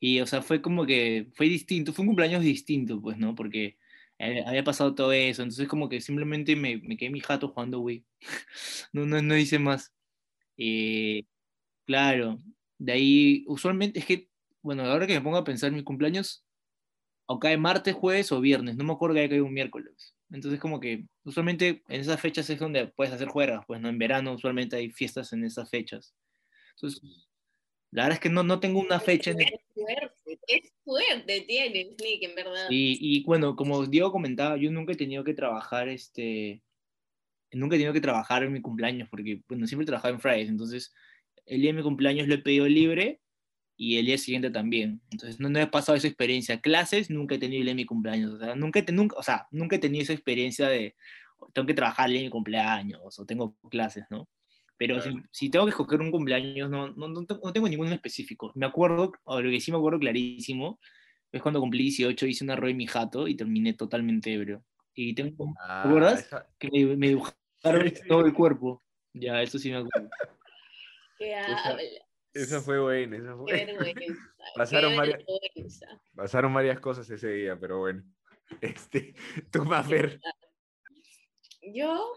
Y, 0.00 0.20
o 0.20 0.26
sea, 0.26 0.42
fue 0.42 0.60
como 0.62 0.86
que, 0.86 1.28
fue 1.34 1.46
distinto, 1.48 1.92
fue 1.92 2.02
un 2.02 2.08
cumpleaños 2.08 2.42
distinto, 2.42 3.00
pues, 3.00 3.16
¿no? 3.18 3.34
Porque 3.34 3.78
eh, 4.18 4.44
había 4.46 4.64
pasado 4.64 4.94
todo 4.94 5.12
eso, 5.12 5.42
entonces 5.42 5.68
como 5.68 5.88
que 5.88 6.00
simplemente 6.00 6.54
me, 6.56 6.78
me 6.78 6.96
quedé 6.96 7.10
mi 7.10 7.20
jato 7.20 7.48
jugando 7.48 7.80
Wii. 7.80 8.04
No, 8.92 9.06
no, 9.06 9.20
no 9.22 9.36
hice 9.36 9.58
más. 9.58 9.92
Eh, 10.58 11.24
claro, 11.86 12.42
de 12.78 12.92
ahí, 12.92 13.44
usualmente, 13.48 14.00
es 14.00 14.06
que, 14.06 14.30
bueno, 14.62 14.84
ahora 14.84 15.06
que 15.06 15.14
me 15.14 15.22
pongo 15.22 15.38
a 15.38 15.44
pensar, 15.44 15.72
mi 15.72 15.84
cumpleaños 15.84 16.44
o 17.26 17.38
cae 17.40 17.56
martes, 17.56 17.94
jueves 17.94 18.32
o 18.32 18.40
viernes, 18.40 18.76
no 18.76 18.84
me 18.84 18.92
acuerdo 18.92 19.14
que 19.14 19.20
haya 19.20 19.28
caído 19.30 19.44
un 19.46 19.54
miércoles. 19.54 20.14
Entonces 20.30 20.60
como 20.60 20.80
que 20.80 21.06
usualmente 21.24 21.82
en 21.88 22.00
esas 22.00 22.20
fechas 22.20 22.48
es 22.50 22.58
donde 22.58 22.88
puedes 22.88 23.12
hacer 23.14 23.28
juergas, 23.28 23.64
pues 23.66 23.80
no 23.80 23.88
en 23.88 23.98
verano 23.98 24.32
usualmente 24.34 24.76
hay 24.76 24.90
fiestas 24.90 25.32
en 25.32 25.44
esas 25.44 25.70
fechas. 25.70 26.14
Entonces, 26.76 27.02
la 27.92 28.04
verdad 28.04 28.16
es 28.16 28.20
que 28.20 28.30
no, 28.30 28.42
no 28.44 28.60
tengo 28.60 28.80
una 28.80 29.00
fecha 29.00 29.30
en 29.32 29.38
suerte, 29.38 29.65
qué 30.46 30.62
suerte 30.84 31.42
tienes, 31.42 31.88
Nick, 32.00 32.22
en 32.22 32.34
verdad. 32.34 32.66
y, 32.70 32.98
y 33.00 33.24
bueno, 33.24 33.56
como 33.56 33.86
Diego 33.86 34.12
comentaba, 34.12 34.56
yo 34.56 34.70
nunca 34.70 34.92
he 34.92 34.96
tenido 34.96 35.24
que 35.24 35.34
trabajar 35.34 35.88
este 35.88 36.62
nunca 37.52 37.76
he 37.76 37.78
tenido 37.78 37.92
que 37.92 38.00
trabajar 38.00 38.42
en 38.42 38.52
mi 38.52 38.60
cumpleaños 38.60 39.08
porque 39.08 39.42
bueno, 39.48 39.66
siempre 39.66 39.84
he 39.84 39.86
trabajado 39.86 40.14
en 40.14 40.20
Fridays, 40.20 40.48
entonces 40.48 40.92
el 41.46 41.60
día 41.60 41.70
de 41.70 41.78
mi 41.78 41.82
cumpleaños 41.82 42.28
lo 42.28 42.34
he 42.34 42.38
pedido 42.38 42.66
libre 42.66 43.20
y 43.76 43.98
el 43.98 44.06
día 44.06 44.18
siguiente 44.18 44.50
también. 44.50 45.00
Entonces 45.10 45.38
no, 45.38 45.48
no 45.48 45.60
he 45.60 45.66
pasado 45.66 45.96
esa 45.96 46.08
experiencia. 46.08 46.60
Clases 46.60 47.10
nunca 47.10 47.34
he 47.34 47.38
tenido 47.38 47.60
el 47.60 47.66
día 47.66 47.72
de 47.72 47.76
mi 47.76 47.84
cumpleaños. 47.84 48.32
O 48.32 48.38
sea, 48.38 48.54
nunca, 48.54 48.82
nunca, 48.90 49.16
o 49.16 49.22
sea, 49.22 49.46
nunca 49.50 49.76
he 49.76 49.78
tenido 49.78 50.02
esa 50.02 50.14
experiencia 50.14 50.68
de 50.68 50.96
tengo 51.52 51.66
que 51.66 51.74
trabajar 51.74 52.10
el 52.10 52.22
mi 52.22 52.30
cumpleaños 52.30 53.18
o 53.18 53.26
tengo 53.26 53.56
clases, 53.70 54.04
¿no? 54.10 54.28
Pero 54.78 55.00
si, 55.00 55.10
Claro. 55.10 55.26
si 55.30 55.50
tengo 55.50 55.64
que 55.64 55.70
escoger 55.70 56.00
un 56.00 56.10
cumpleaños, 56.10 56.68
no, 56.70 56.88
no, 56.92 57.08
no, 57.08 57.24
tengo- 57.24 57.40
no 57.44 57.52
tengo 57.52 57.68
ninguno 57.68 57.90
específico. 57.92 58.52
Me 58.54 58.66
acuerdo, 58.66 59.12
o 59.24 59.40
lo 59.40 59.50
que 59.50 59.60
sí 59.60 59.70
me 59.72 59.78
acuerdo 59.78 59.98
clarísimo, 59.98 60.78
es 61.32 61.40
cuando 61.42 61.60
cumplí 61.60 61.82
18, 61.84 62.26
hice 62.26 62.44
una 62.44 62.56
rueda 62.56 62.70
en 62.72 62.76
mi 62.76 62.86
jato 62.86 63.26
y 63.28 63.34
terminé 63.36 63.72
totalmente 63.74 64.32
ebrio. 64.34 64.64
Y 64.94 65.14
tengo, 65.14 65.54
Ah, 65.60 65.82
acuerdas? 65.84 66.20
esa- 66.26 66.46
que 66.58 66.68
me, 66.70 66.96
me 66.96 67.08
dibujaron 67.08 67.88
Sí, 67.88 67.96
sí. 67.96 68.08
todo 68.08 68.24
el 68.26 68.32
cuerpo. 68.34 68.82
Ya, 69.14 69.42
eso 69.42 69.58
sí 69.58 69.70
me 69.70 69.76
acuerdo. 69.78 70.08
¿Qué 71.18 71.32
Esa-? 71.40 71.76
Esa 72.34 72.60
fue 72.60 72.78
buena, 72.78 73.16
esa 73.16 73.34
fue- 73.34 73.46
Qué 73.52 73.64
vergüenza. 73.64 74.34
Pasaron 74.56 74.90
qué 74.92 74.96
varias- 74.98 75.18
vergüenza. 75.26 75.86
Pasaron 76.14 76.52
varias 76.54 76.80
cosas 76.80 77.08
ese 77.08 77.30
día, 77.32 77.58
pero 77.58 77.78
bueno. 77.78 78.04
Este, 78.60 79.14
tú, 79.50 79.64
Mafer. 79.64 80.20
Yo 81.62 82.12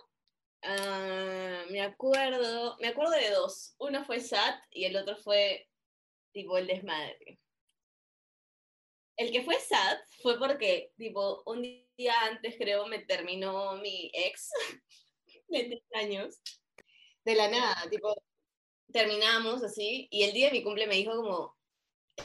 ah, 0.63 1.63
me 1.69 1.81
acuerdo, 1.81 2.77
me 2.79 2.87
acuerdo 2.87 3.11
de 3.13 3.29
dos. 3.31 3.75
Uno 3.79 4.03
fue 4.05 4.19
SAT 4.19 4.61
y 4.71 4.85
el 4.85 4.95
otro 4.97 5.15
fue 5.17 5.67
tipo 6.33 6.57
el 6.57 6.67
desmadre. 6.67 7.39
El 9.17 9.31
que 9.31 9.43
fue 9.43 9.55
SAT 9.59 9.99
fue 10.21 10.39
porque, 10.39 10.93
tipo, 10.97 11.43
un 11.45 11.61
día 11.61 12.13
antes 12.23 12.55
creo 12.57 12.87
me 12.87 12.99
terminó 12.99 13.75
mi 13.77 14.09
ex 14.13 14.49
de 15.49 15.63
tres 15.65 15.83
años. 15.93 16.41
De 17.25 17.35
la 17.35 17.49
nada, 17.49 17.89
tipo, 17.89 18.15
terminamos 18.91 19.63
así 19.63 20.07
y 20.11 20.23
el 20.23 20.33
día 20.33 20.47
de 20.47 20.53
mi 20.53 20.63
cumple 20.63 20.87
me 20.87 20.95
dijo 20.95 21.15
como, 21.15 21.57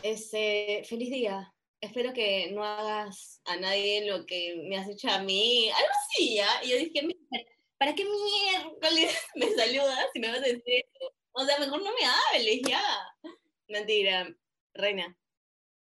este, 0.03 0.83
feliz 0.89 1.11
día. 1.11 1.53
Espero 1.81 2.13
que 2.15 2.51
no 2.53 2.65
hagas 2.65 3.43
a 3.45 3.57
nadie 3.57 4.07
lo 4.07 4.25
que 4.25 4.57
me 4.69 4.77
has 4.79 4.89
hecho 4.89 5.09
a 5.11 5.19
mí. 5.23 5.69
Algo 5.71 5.89
así, 5.91 6.37
¿ya? 6.37 6.49
Y 6.65 6.71
yo 6.71 6.77
dije, 6.79 7.03
"Mira, 7.03 7.45
¿para 7.79 7.95
qué 7.95 8.05
miércoles 8.05 9.17
me 9.35 9.51
saludas 9.51 10.07
si 10.13 10.21
me 10.21 10.29
vas 10.29 10.39
a 10.39 10.43
decir 10.43 10.63
eso? 10.67 11.15
O 11.33 11.45
sea, 11.45 11.59
mejor 11.59 11.83
no 11.83 11.91
me 11.93 12.07
hables 12.07 12.63
ya. 12.67 12.83
Mentira, 13.69 14.35
reina, 14.75 15.17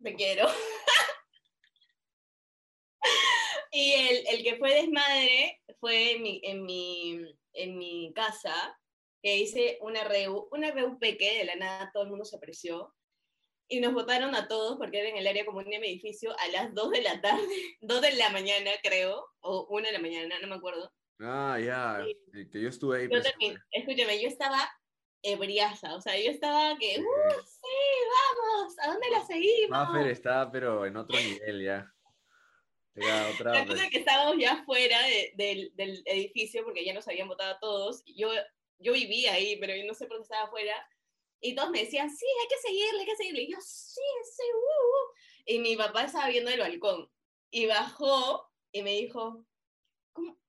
te 0.03 0.15
quiero. 0.15 0.47
y 3.73 3.93
el, 3.93 4.27
el 4.29 4.43
que 4.43 4.57
fue 4.57 4.75
desmadre 4.75 5.63
fue 5.81 6.13
en 6.13 6.23
mi, 6.23 6.41
en 6.45 6.65
mi, 6.65 7.37
en 7.53 7.79
mi 7.79 8.13
casa, 8.15 8.79
que 9.23 9.37
hice 9.37 9.79
una 9.81 10.05
reu, 10.05 10.49
una 10.53 10.71
reu 10.71 10.99
peque, 10.99 11.39
de 11.39 11.45
la 11.45 11.57
nada 11.57 11.91
todo 11.93 12.05
el 12.05 12.11
mundo 12.11 12.25
se 12.25 12.37
apreció. 12.37 12.95
Y 13.71 13.81
nos 13.81 13.93
votaron 13.93 14.35
a 14.35 14.49
todos 14.49 14.79
porque 14.79 15.01
era 15.01 15.11
en 15.11 15.19
el 15.19 15.27
área 15.27 15.45
común 15.45 15.69
de 15.69 15.79
mi 15.79 15.89
edificio 15.89 16.35
a 16.39 16.49
las 16.49 16.75
2 16.75 16.91
de 16.91 17.03
la 17.03 17.21
tarde, 17.21 17.43
2 17.81 18.01
de 18.01 18.13
la 18.13 18.31
mañana 18.31 18.71
creo, 18.83 19.27
o 19.41 19.67
1 19.71 19.87
de 19.87 19.93
la 19.93 19.99
mañana, 19.99 20.39
no 20.41 20.49
me 20.49 20.55
acuerdo. 20.55 20.91
Ah, 21.21 21.59
ya. 21.61 22.05
Eh, 22.07 22.49
Que 22.51 22.61
yo 22.63 22.69
estuve 22.69 23.01
ahí. 23.01 23.09
Yo 23.11 23.23
también, 23.23 23.59
escúchame, 23.73 24.21
yo 24.23 24.29
estaba 24.29 24.71
ebriaza, 25.23 25.95
o 25.97 26.01
sea, 26.01 26.17
yo 26.19 26.31
estaba 26.31 26.77
que, 26.79 26.95
Sí. 26.95 27.01
¡uh, 27.01 27.41
sí, 27.45 27.77
vamos! 28.15 28.75
¿A 28.81 28.87
dónde 28.93 29.11
la 29.11 29.27
seguimos? 29.27 29.71
Mafer 29.71 30.07
estaba, 30.09 30.51
pero 30.53 30.87
en 30.87 30.97
otro 30.97 31.19
nivel 31.19 31.65
ya. 31.65 31.93
Era 32.95 33.29
otra. 33.31 33.53
La 33.53 33.67
cosa 33.67 33.85
es 33.85 33.91
que 33.91 33.99
estábamos 33.99 34.37
ya 34.39 34.65
fuera 34.65 35.01
de- 35.03 35.33
del, 35.37 35.73
del 35.75 36.03
edificio 36.05 36.65
porque 36.65 36.85
ya 36.85 36.95
nos 36.95 37.07
habían 37.09 37.29
votado 37.29 37.55
a 37.55 37.59
todos. 37.61 38.03
Yo, 38.07 38.31
yo 38.79 38.93
vivía 38.93 39.35
ahí, 39.35 39.57
pero 39.61 39.75
yo 39.75 39.85
no 39.87 39.95
sé 39.95 40.07
por 40.07 40.19
qué 40.19 40.23
estaba 40.23 40.45
afuera. 40.47 40.75
Y 41.41 41.55
todos 41.55 41.71
me 41.71 41.81
decían, 41.81 42.11
sí, 42.11 42.27
hay 42.43 42.49
que 42.49 42.57
seguirle, 42.57 43.01
hay 43.01 43.07
que 43.07 43.17
seguirle. 43.17 43.43
Y 43.43 43.53
yo, 43.53 43.59
sí, 43.61 44.01
sí, 44.37 44.43
uh, 44.53 44.59
uh". 44.59 45.15
Y 45.47 45.59
mi 45.61 45.77
papá 45.77 46.05
estaba 46.05 46.29
viendo 46.29 46.51
el 46.51 46.59
balcón. 46.59 47.09
Y 47.51 47.67
bajó 47.67 48.49
y 48.73 48.83
me 48.83 48.93
dijo. 48.95 49.45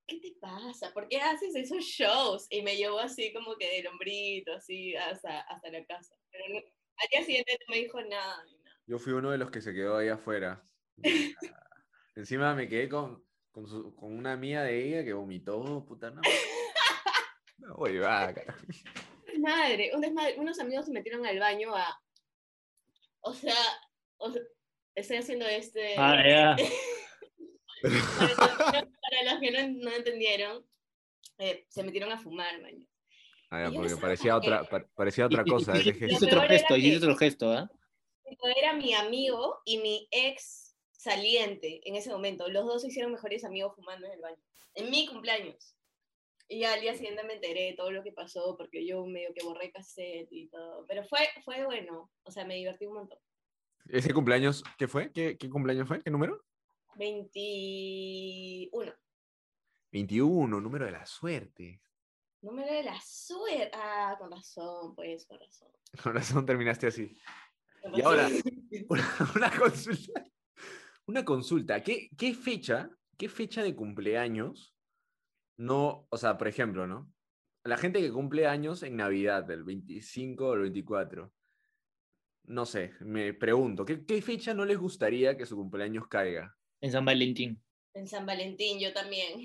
¿Qué 0.09 0.19
te 0.19 0.33
pasa? 0.41 0.91
¿Por 0.93 1.07
qué 1.07 1.21
haces 1.21 1.55
esos 1.55 1.83
shows? 1.83 2.47
Y 2.49 2.61
me 2.63 2.75
llevó 2.75 2.99
así 2.99 3.31
como 3.33 3.55
que 3.55 3.69
del 3.75 3.87
hombrito, 3.87 4.51
así, 4.53 4.95
hasta, 4.95 5.41
hasta 5.41 5.69
la 5.71 5.85
casa. 5.85 6.15
Pero 6.31 6.45
no- 6.49 6.59
al 6.59 7.07
día 7.11 7.23
siguiente 7.23 7.57
no 7.67 7.73
me 7.73 7.79
dijo 7.81 8.01
nada. 8.01 8.43
ni 8.45 8.57
nada. 8.63 8.75
Yo 8.87 8.99
fui 8.99 9.13
uno 9.13 9.31
de 9.31 9.37
los 9.37 9.51
que 9.51 9.61
se 9.61 9.73
quedó 9.73 9.97
ahí 9.97 10.09
afuera. 10.09 10.61
Encima 12.15 12.53
me 12.55 12.67
quedé 12.67 12.89
con, 12.89 13.23
con, 13.51 13.67
su- 13.67 13.95
con 13.95 14.11
una 14.17 14.33
amiga 14.33 14.63
de 14.63 14.85
ella 14.87 15.03
que 15.05 15.13
vomitó, 15.13 15.85
puta 15.85 16.11
no. 16.11 16.21
No, 17.59 17.75
carajo. 17.77 18.59
Desmadre, 19.27 19.91
un 19.93 20.01
desmadre. 20.01 20.39
Unos 20.39 20.59
amigos 20.59 20.85
se 20.85 20.91
metieron 20.91 21.25
al 21.25 21.39
baño 21.39 21.75
a. 21.75 22.01
O 23.21 23.33
sea, 23.33 23.53
o 24.17 24.31
sea, 24.31 24.41
estoy 24.95 25.17
haciendo 25.17 25.45
este. 25.45 25.95
Ah, 25.97 26.17
ya. 26.27 26.55
para, 27.81 27.93
los 27.93 28.01
que 28.71 28.81
no, 28.81 28.91
para 29.01 29.23
los 29.31 29.39
que 29.41 29.51
no, 29.51 29.89
no 29.89 29.95
entendieron, 29.95 30.65
eh, 31.37 31.65
se 31.69 31.83
metieron 31.83 32.11
a 32.11 32.17
fumar, 32.19 32.61
man. 32.61 32.87
Ah, 33.51 33.63
ya, 33.63 33.69
Y 33.69 33.75
porque 33.75 33.95
parecía 33.95 34.35
otra, 34.35 34.63
pa- 34.63 34.85
parecía 34.95 35.25
otra 35.25 35.43
cosa. 35.45 35.73
ese 35.77 35.89
Hiciste 35.89 36.07
gesto. 36.07 36.25
Lo 36.27 36.37
otro 36.37 36.47
gesto, 36.49 36.75
hiciste 36.77 36.97
otro 36.97 37.15
gesto, 37.17 37.51
¿ah? 37.51 37.69
Era 38.57 38.73
mi 38.73 38.93
amigo 38.93 39.59
y 39.65 39.79
mi 39.79 40.07
ex 40.11 40.75
saliente 40.91 41.81
en 41.85 41.95
ese 41.95 42.11
momento. 42.11 42.47
Los 42.47 42.65
dos 42.65 42.81
se 42.83 42.89
hicieron 42.89 43.11
mejores 43.11 43.43
amigos 43.43 43.73
fumando 43.75 44.05
en 44.05 44.13
el 44.13 44.21
baño. 44.21 44.37
En 44.75 44.91
mi 44.91 45.07
cumpleaños. 45.07 45.75
Y 46.47 46.63
al 46.63 46.81
día 46.81 46.93
siguiente 46.93 47.23
me 47.23 47.33
enteré 47.35 47.65
de 47.65 47.73
todo 47.73 47.91
lo 47.91 48.03
que 48.03 48.11
pasó 48.11 48.55
porque 48.57 48.85
yo 48.85 49.05
medio 49.05 49.33
que 49.33 49.43
borré 49.45 49.71
cassette 49.71 50.27
y 50.31 50.47
todo. 50.49 50.85
Pero 50.87 51.03
fue, 51.05 51.19
fue 51.43 51.63
bueno. 51.65 52.11
O 52.23 52.31
sea, 52.31 52.45
me 52.45 52.55
divertí 52.55 52.85
un 52.85 52.95
montón. 52.95 53.17
¿Ese 53.87 54.13
cumpleaños 54.13 54.63
qué 54.77 54.87
fue? 54.87 55.11
¿Qué, 55.11 55.37
qué 55.37 55.49
cumpleaños 55.49 55.87
fue? 55.87 56.03
¿Qué 56.03 56.11
número? 56.11 56.43
21. 56.99 58.93
21, 59.91 60.61
número 60.61 60.85
de 60.85 60.91
la 60.91 61.05
suerte. 61.05 61.81
Número 62.41 62.71
de 62.71 62.83
la 62.83 62.99
suerte. 63.01 63.71
Ah, 63.73 64.15
con 64.19 64.29
razón, 64.31 64.93
pues, 64.95 65.25
con 65.25 65.39
razón. 65.39 65.69
Con 66.03 66.13
razón 66.13 66.45
terminaste 66.45 66.85
así. 66.87 67.17
Y 67.95 68.01
ahora-. 68.01 68.29
Una, 68.89 69.03
una 69.35 69.49
consulta. 69.57 70.23
Una 71.07 71.25
consulta. 71.25 71.81
¿Qué, 71.81 72.09
qué 72.15 72.35
fecha, 72.35 72.91
qué 73.17 73.27
fecha 73.27 73.63
de 73.63 73.75
cumpleaños 73.75 74.75
no, 75.59 76.07
o 76.09 76.17
sea, 76.17 76.37
por 76.37 76.47
ejemplo, 76.47 76.87
¿no? 76.87 77.11
La 77.65 77.75
gente 77.75 77.99
que 77.99 78.13
cumple 78.13 78.47
años 78.47 78.81
en 78.81 78.95
Navidad, 78.95 79.43
del 79.43 79.65
25 79.65 80.47
o 80.47 80.53
el 80.53 80.61
24. 80.61 81.33
No 82.45 82.65
sé, 82.65 82.93
me 83.01 83.33
pregunto, 83.33 83.83
¿qué, 83.83 84.05
qué 84.05 84.21
fecha 84.21 84.53
no 84.53 84.63
les 84.63 84.77
gustaría 84.77 85.35
que 85.35 85.45
su 85.45 85.57
cumpleaños 85.57 86.07
caiga? 86.07 86.55
En 86.81 86.91
San 86.91 87.05
Valentín. 87.05 87.61
En 87.93 88.07
San 88.07 88.25
Valentín, 88.25 88.79
yo 88.79 88.93
también. 88.93 89.41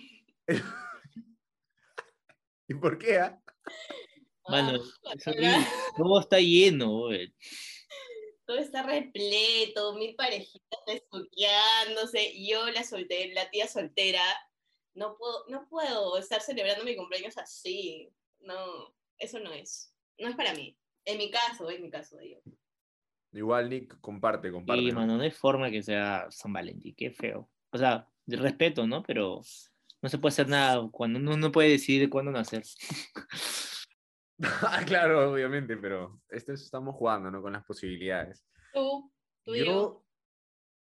¿Y 2.68 2.74
por 2.74 2.98
qué? 2.98 3.18
ah? 3.18 3.42
Mano, 4.48 4.80
Ah, 5.06 5.14
es 5.16 5.26
horrible. 5.26 5.56
Todo 5.96 6.20
está 6.20 6.38
lleno, 6.38 7.08
todo 8.46 8.58
está 8.58 8.82
repleto, 8.82 9.94
mil 9.94 10.14
parejitas 10.16 10.80
estuqueándose, 10.86 12.30
y 12.34 12.50
yo 12.50 12.66
la 12.70 12.84
soltera, 12.84 13.32
la 13.32 13.50
tía 13.50 13.66
soltera, 13.66 14.22
no 14.94 15.16
puedo, 15.16 15.46
no 15.48 15.66
puedo 15.68 16.18
estar 16.18 16.42
celebrando 16.42 16.84
mi 16.84 16.94
cumpleaños 16.94 17.38
así. 17.38 18.10
No, 18.40 18.94
eso 19.18 19.40
no 19.40 19.50
es. 19.52 19.94
No 20.18 20.28
es 20.28 20.36
para 20.36 20.52
mí. 20.54 20.76
En 21.06 21.18
mi 21.18 21.30
caso, 21.30 21.70
en 21.70 21.82
mi 21.82 21.90
caso, 21.90 22.18
digo. 22.18 22.42
Igual, 23.34 23.68
Nick, 23.68 24.00
comparte, 24.00 24.50
comparte. 24.50 24.82
Sí, 24.82 24.88
¿no? 24.88 25.00
mano, 25.00 25.16
no 25.16 25.22
hay 25.22 25.30
forma 25.30 25.70
que 25.70 25.82
sea 25.82 26.26
San 26.30 26.52
Valentín, 26.52 26.94
qué 26.96 27.10
feo. 27.10 27.50
O 27.70 27.76
sea, 27.78 28.08
de 28.24 28.36
respeto, 28.36 28.86
¿no? 28.86 29.02
Pero 29.02 29.40
no 30.00 30.08
se 30.08 30.18
puede 30.18 30.32
hacer 30.32 30.48
nada 30.48 30.88
cuando 30.90 31.18
uno 31.18 31.36
no 31.36 31.50
puede 31.52 31.70
decidir 31.70 32.08
cuándo 32.08 32.30
nacer. 32.32 32.62
Ah, 34.62 34.82
claro, 34.84 35.32
obviamente, 35.32 35.76
pero 35.76 36.20
esto 36.28 36.52
es- 36.52 36.62
estamos 36.62 36.96
jugando, 36.96 37.30
¿no? 37.30 37.40
Con 37.40 37.52
las 37.52 37.64
posibilidades. 37.64 38.44
Tú, 38.72 39.12
tú 39.44 39.52
digo. 39.52 39.64
Yo, 39.64 40.04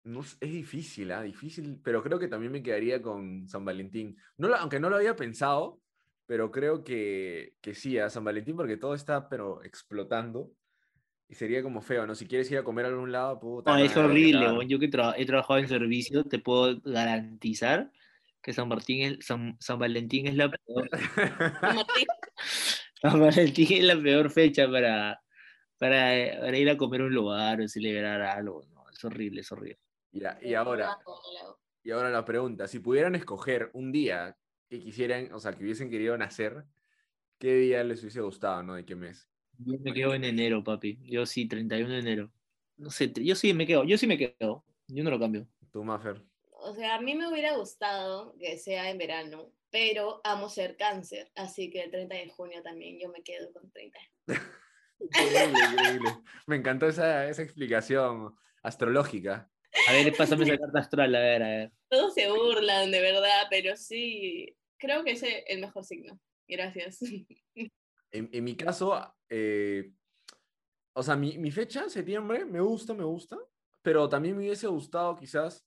no 0.05 0.21
es 0.21 0.39
difícil, 0.39 1.11
¿ah? 1.11 1.21
Difícil, 1.21 1.79
pero 1.83 2.01
creo 2.01 2.17
que 2.19 2.27
también 2.27 2.51
me 2.51 2.63
quedaría 2.63 3.01
con 3.01 3.47
San 3.47 3.63
Valentín. 3.63 4.17
No 4.37 4.47
lo- 4.47 4.55
aunque 4.57 4.79
no 4.79 4.89
lo 4.89 4.95
había 4.95 5.15
pensado, 5.15 5.79
pero 6.25 6.51
creo 6.51 6.83
que, 6.83 7.55
que 7.61 7.75
sí, 7.75 7.97
a 7.99 8.09
San 8.09 8.23
Valentín, 8.23 8.55
porque 8.57 8.75
todo 8.77 8.95
está, 8.95 9.29
pero 9.29 9.63
explotando. 9.63 10.51
Y 11.33 11.35
sería 11.35 11.63
como 11.63 11.81
feo, 11.81 12.05
¿no? 12.05 12.13
Si 12.13 12.27
quieres 12.27 12.51
ir 12.51 12.59
a 12.59 12.63
comer 12.63 12.85
a 12.85 12.89
algún 12.89 13.11
lado, 13.11 13.39
puta. 13.39 13.71
No, 13.71 13.83
es 13.83 13.97
horrible. 13.97 14.45
Yo 14.67 14.77
que 14.77 14.87
tra- 14.87 15.15
he 15.17 15.25
trabajado 15.25 15.57
en 15.57 15.67
servicio, 15.67 16.23
te 16.25 16.37
puedo 16.37 16.79
garantizar 16.85 17.91
que 18.39 18.53
San 18.53 18.67
Martín 18.67 19.01
es, 19.01 19.25
San, 19.25 19.57
San 19.59 19.79
Valentín 19.79 20.27
es 20.27 20.35
la 20.35 20.51
peor. 20.51 20.87
San 23.01 23.19
Valentín 23.19 23.67
es 23.71 23.83
la 23.83 23.99
peor 23.99 24.29
fecha 24.29 24.69
para, 24.69 25.23
para, 25.79 26.39
para 26.39 26.55
ir 26.55 26.69
a 26.69 26.77
comer 26.77 27.01
a 27.01 27.05
un 27.05 27.15
lugar 27.15 27.61
o 27.61 27.67
celebrar 27.67 28.21
algo. 28.21 28.67
No, 28.71 28.87
es 28.91 29.03
horrible, 29.03 29.41
es 29.41 29.51
horrible. 29.51 29.79
Ya, 30.11 30.37
y 30.39 30.53
ahora, 30.53 30.99
y 31.81 31.89
ahora 31.89 32.11
la 32.11 32.23
pregunta, 32.23 32.67
si 32.67 32.77
pudieran 32.77 33.15
escoger 33.15 33.71
un 33.73 33.91
día 33.91 34.37
que 34.69 34.79
quisieran, 34.79 35.33
o 35.33 35.39
sea, 35.39 35.53
que 35.53 35.63
hubiesen 35.63 35.89
querido 35.89 36.15
nacer, 36.15 36.63
¿qué 37.39 37.55
día 37.55 37.83
les 37.83 38.01
hubiese 38.01 38.21
gustado, 38.21 38.61
¿no? 38.61 38.75
¿De 38.75 38.85
qué 38.85 38.95
mes? 38.95 39.27
Yo 39.65 39.79
me 39.79 39.93
quedo 39.93 40.13
en 40.13 40.23
enero, 40.23 40.63
papi. 40.63 40.99
Yo 41.03 41.25
sí, 41.25 41.47
31 41.47 41.93
de 41.93 41.99
enero. 41.99 42.31
no 42.77 42.89
sé, 42.89 43.11
yo 43.15 43.35
sí 43.35 43.53
me 43.53 43.67
quedo, 43.67 43.83
yo 43.83 43.97
sí 43.97 44.07
me 44.07 44.17
quedo, 44.17 44.65
yo 44.87 45.03
no 45.03 45.09
lo 45.09 45.19
cambio. 45.19 45.47
Tú, 45.71 45.83
Maffer. 45.83 46.21
O 46.51 46.73
sea, 46.73 46.95
a 46.95 47.01
mí 47.01 47.15
me 47.15 47.27
hubiera 47.27 47.55
gustado 47.55 48.35
que 48.39 48.57
sea 48.57 48.89
en 48.89 48.97
verano, 48.97 49.51
pero 49.69 50.21
amo 50.23 50.49
ser 50.49 50.77
cáncer, 50.77 51.31
así 51.35 51.69
que 51.69 51.81
el 51.81 51.91
30 51.91 52.15
de 52.15 52.29
junio 52.29 52.61
también 52.61 52.99
yo 52.99 53.09
me 53.09 53.23
quedo 53.23 53.51
con 53.51 53.69
30. 53.71 53.99
Increíble, 54.99 55.59
increíble. 55.71 56.09
Me 56.47 56.55
encantó 56.55 56.87
esa, 56.87 57.27
esa 57.27 57.41
explicación 57.41 58.35
astrológica. 58.61 59.49
A 59.87 59.91
ver, 59.91 60.15
pásame 60.15 60.45
esa 60.45 60.57
carta 60.57 60.79
astral, 60.79 61.15
a 61.15 61.19
ver, 61.19 61.43
a 61.43 61.47
ver. 61.47 61.71
Todos 61.89 62.13
se 62.13 62.29
burlan, 62.29 62.91
de 62.91 63.01
verdad, 63.01 63.47
pero 63.49 63.75
sí, 63.75 64.55
creo 64.77 65.03
que 65.03 65.11
ese 65.11 65.39
es 65.39 65.43
el 65.47 65.61
mejor 65.61 65.83
signo. 65.83 66.19
Gracias. 66.47 66.99
En, 68.13 68.29
en 68.31 68.43
mi 68.43 68.55
caso, 68.55 68.93
eh, 69.29 69.91
o 70.93 71.03
sea, 71.03 71.15
mi, 71.15 71.37
mi 71.37 71.51
fecha, 71.51 71.89
septiembre, 71.89 72.45
me 72.45 72.61
gusta, 72.61 72.93
me 72.93 73.03
gusta, 73.03 73.37
pero 73.81 74.07
también 74.07 74.37
me 74.37 74.43
hubiese 74.43 74.67
gustado 74.67 75.15
quizás 75.15 75.65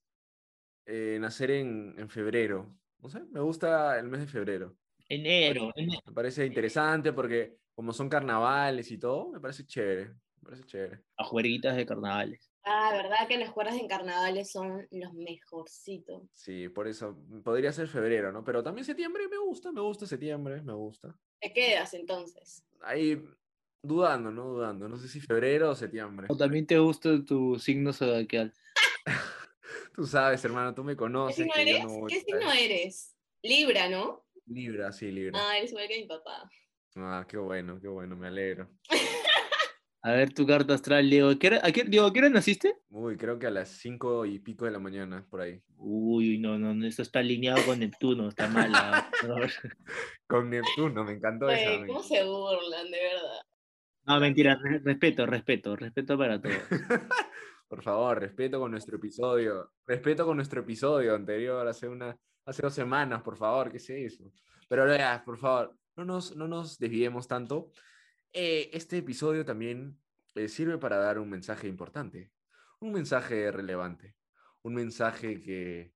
eh, 0.87 1.19
nacer 1.21 1.51
en, 1.51 1.95
en 1.99 2.09
febrero. 2.09 2.79
No 2.99 3.09
sé, 3.09 3.25
me 3.25 3.41
gusta 3.41 3.99
el 3.99 4.09
mes 4.09 4.21
de 4.21 4.27
febrero. 4.27 4.77
Enero, 5.09 5.71
ene- 5.77 6.01
Me 6.07 6.13
parece 6.13 6.47
interesante 6.47 7.13
porque 7.13 7.59
como 7.75 7.93
son 7.93 8.09
carnavales 8.09 8.91
y 8.91 8.99
todo, 8.99 9.31
me 9.31 9.41
parece 9.41 9.67
chévere. 9.67 10.09
Me 10.11 10.43
parece 10.43 10.65
chévere. 10.65 11.05
a 11.17 11.25
juerguitas 11.25 11.77
de 11.77 11.87
carnavales. 11.87 12.51
Ah, 12.69 12.91
¿verdad 12.93 13.29
que 13.29 13.39
los 13.39 13.51
juegos 13.51 13.75
en 13.75 13.87
carnavales 13.87 14.51
son 14.51 14.89
los 14.91 15.15
mejorcitos? 15.15 16.23
Sí, 16.35 16.69
por 16.69 16.89
eso 16.89 17.17
podría 17.45 17.73
ser 17.73 17.87
febrero, 17.87 18.33
¿no? 18.33 18.43
Pero 18.43 18.61
también 18.61 18.85
septiembre 18.85 19.29
me 19.29 19.39
gusta, 19.39 19.71
me 19.71 19.81
gusta 19.81 20.05
septiembre, 20.05 20.61
me 20.63 20.73
gusta. 20.73 21.17
¿Te 21.41 21.53
quedas 21.53 21.95
entonces? 21.95 22.65
Ahí 22.81 23.23
dudando, 23.83 24.33
¿no? 24.33 24.47
Dudando. 24.49 24.89
No 24.89 24.97
sé 24.97 25.07
si 25.07 25.21
febrero 25.21 25.71
o 25.71 25.77
septiembre. 25.77 26.27
¿O 26.29 26.37
también 26.37 26.67
te 26.67 26.77
gusta 26.77 27.25
tu 27.25 27.57
signo 27.57 27.93
zodiacal? 27.93 28.53
Tú 29.95 30.05
sabes, 30.05 30.45
hermano, 30.45 30.75
tú 30.75 30.83
me 30.83 30.95
¿Qué 30.95 30.99
conoces. 30.99 31.37
signo 31.37 31.53
que 31.55 31.65
yo 31.65 31.77
eres? 31.77 31.83
no 31.85 32.01
voy 32.01 32.13
¿Qué 32.13 32.21
signo 32.21 32.53
eres? 32.53 33.17
Libra, 33.43 33.89
¿no? 33.89 34.27
Libra, 34.47 34.93
sí, 34.93 35.13
Libra. 35.13 35.39
Ah, 35.41 35.57
eres 35.57 35.71
igual 35.71 35.87
que 35.87 36.01
mi 36.01 36.07
papá. 36.07 36.51
Ah, 36.97 37.25
qué 37.29 37.37
bueno, 37.37 37.81
qué 37.81 37.87
bueno, 37.87 38.17
me 38.17 38.27
alegro. 38.27 38.69
A 40.07 40.13
ver 40.13 40.33
tu 40.33 40.47
carta 40.47 40.73
astral, 40.73 41.11
Diego. 41.11 41.37
¿Qué 41.37 41.49
hora- 41.49 41.61
a 41.65 41.73
qué, 41.73 41.83
Diego, 41.83 42.07
¿a 42.07 42.13
qué 42.13 42.21
hora 42.21 42.29
naciste? 42.29 42.77
Uy, 42.91 43.17
creo 43.17 43.41
que 43.41 43.49
a 43.49 43.51
las 43.51 43.71
cinco 43.71 44.25
y 44.25 44.39
pico 44.39 44.65
de 44.65 44.71
la 44.71 44.79
mañana, 44.79 45.27
por 45.29 45.41
ahí. 45.41 45.61
Uy, 45.79 46.39
no, 46.39 46.57
no, 46.61 46.73
no, 46.75 46.87
esto 46.87 47.03
está 47.03 47.19
alineado 47.19 47.61
con 47.67 47.81
Neptuno, 47.81 48.29
está 48.29 48.47
mal. 48.47 48.71
Con 50.29 50.49
Neptuno, 50.51 51.03
me 51.03 51.13
encantó 51.15 51.49
esa. 51.51 51.65
Güey, 51.71 51.81
me- 51.81 51.87
¿Cómo 51.89 52.03
se 52.05 52.23
burlan, 52.23 52.89
de 52.89 52.99
verdad? 53.03 53.41
No, 54.05 54.21
mentira, 54.21 54.57
re- 54.63 54.79
respeto, 54.79 55.27
respeto, 55.27 55.75
respeto 55.75 56.17
para 56.17 56.41
todos. 56.41 56.57
Por 57.69 57.83
favor, 57.83 58.21
respeto 58.21 58.61
con 58.61 58.71
nuestro 58.71 58.99
episodio. 58.99 59.73
Respeto 59.89 60.25
con 60.25 60.37
nuestro 60.37 60.61
episodio 60.61 61.17
anterior, 61.17 61.67
hace, 61.67 61.89
una, 61.89 62.17
hace 62.45 62.63
dos 62.63 62.73
semanas, 62.75 63.23
por 63.23 63.37
favor, 63.37 63.73
¿qué 63.73 63.81
se 63.81 63.99
hizo? 63.99 64.23
Pero 64.69 64.85
por 65.25 65.37
favor, 65.37 65.77
no 65.97 66.05
nos, 66.05 66.37
no 66.37 66.47
nos 66.47 66.79
desviemos 66.79 67.27
tanto. 67.27 67.73
Eh, 68.33 68.71
este 68.73 68.99
episodio 68.99 69.45
también 69.45 69.99
eh, 70.35 70.49
sirve 70.49 70.79
para 70.79 70.99
dar 70.99 71.19
un 71.19 71.31
mensaje 71.31 71.69
importante, 71.69 72.33
un 72.81 72.93
mensaje 72.93 73.51
relevante, 73.51 74.17
un 74.63 74.75
mensaje 74.75 75.41
que, 75.41 75.95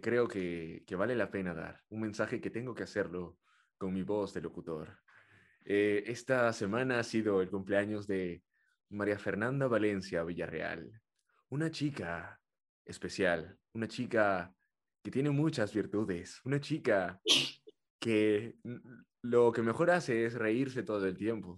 creo 0.00 0.28
que, 0.28 0.84
vale 0.96 1.16
la 1.16 1.30
pena 1.30 1.54
dar, 1.54 1.82
un 1.88 2.00
mensaje 2.00 2.40
que 2.40 2.50
tengo 2.50 2.74
que 2.74 2.84
hacerlo 2.84 3.38
con 3.78 3.92
mi 3.92 4.02
voz 4.02 4.32
de 4.34 4.40
locutor. 4.40 5.00
Eh, 5.64 6.04
esta 6.06 6.52
semana 6.52 7.00
ha 7.00 7.02
sido 7.02 7.42
el 7.42 7.50
cumpleaños 7.50 8.06
de 8.06 8.42
María 8.90 9.18
Fernanda 9.18 9.66
Valencia 9.66 10.22
Villarreal, 10.22 11.00
una 11.48 11.70
chica 11.70 12.40
especial, 12.84 13.58
una 13.72 13.88
chica 13.88 14.54
que 15.02 15.10
tiene 15.10 15.30
muchas 15.30 15.72
virtudes, 15.72 16.40
una 16.44 16.60
chica 16.60 17.20
que 17.98 18.56
lo 19.22 19.52
que 19.52 19.62
mejor 19.62 19.90
hace 19.90 20.26
es 20.26 20.34
reírse 20.34 20.82
todo 20.82 21.06
el 21.06 21.16
tiempo, 21.16 21.56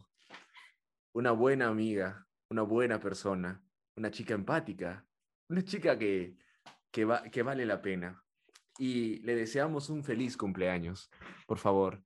una 1.14 1.33
buena 1.33 1.68
amiga, 1.68 2.27
una 2.51 2.62
buena 2.62 2.98
persona, 3.01 3.62
una 3.96 4.11
chica 4.11 4.35
empática, 4.35 5.07
una 5.51 5.62
chica 5.64 5.98
que, 5.98 6.37
que, 6.90 7.05
va- 7.05 7.22
que 7.25 7.42
vale 7.42 7.66
la 7.66 7.81
pena. 7.83 8.22
Y 8.79 9.18
le 9.20 9.35
deseamos 9.37 9.90
un 9.90 10.03
feliz 10.03 10.37
cumpleaños. 10.37 11.11
Por 11.46 11.59
favor, 11.59 12.03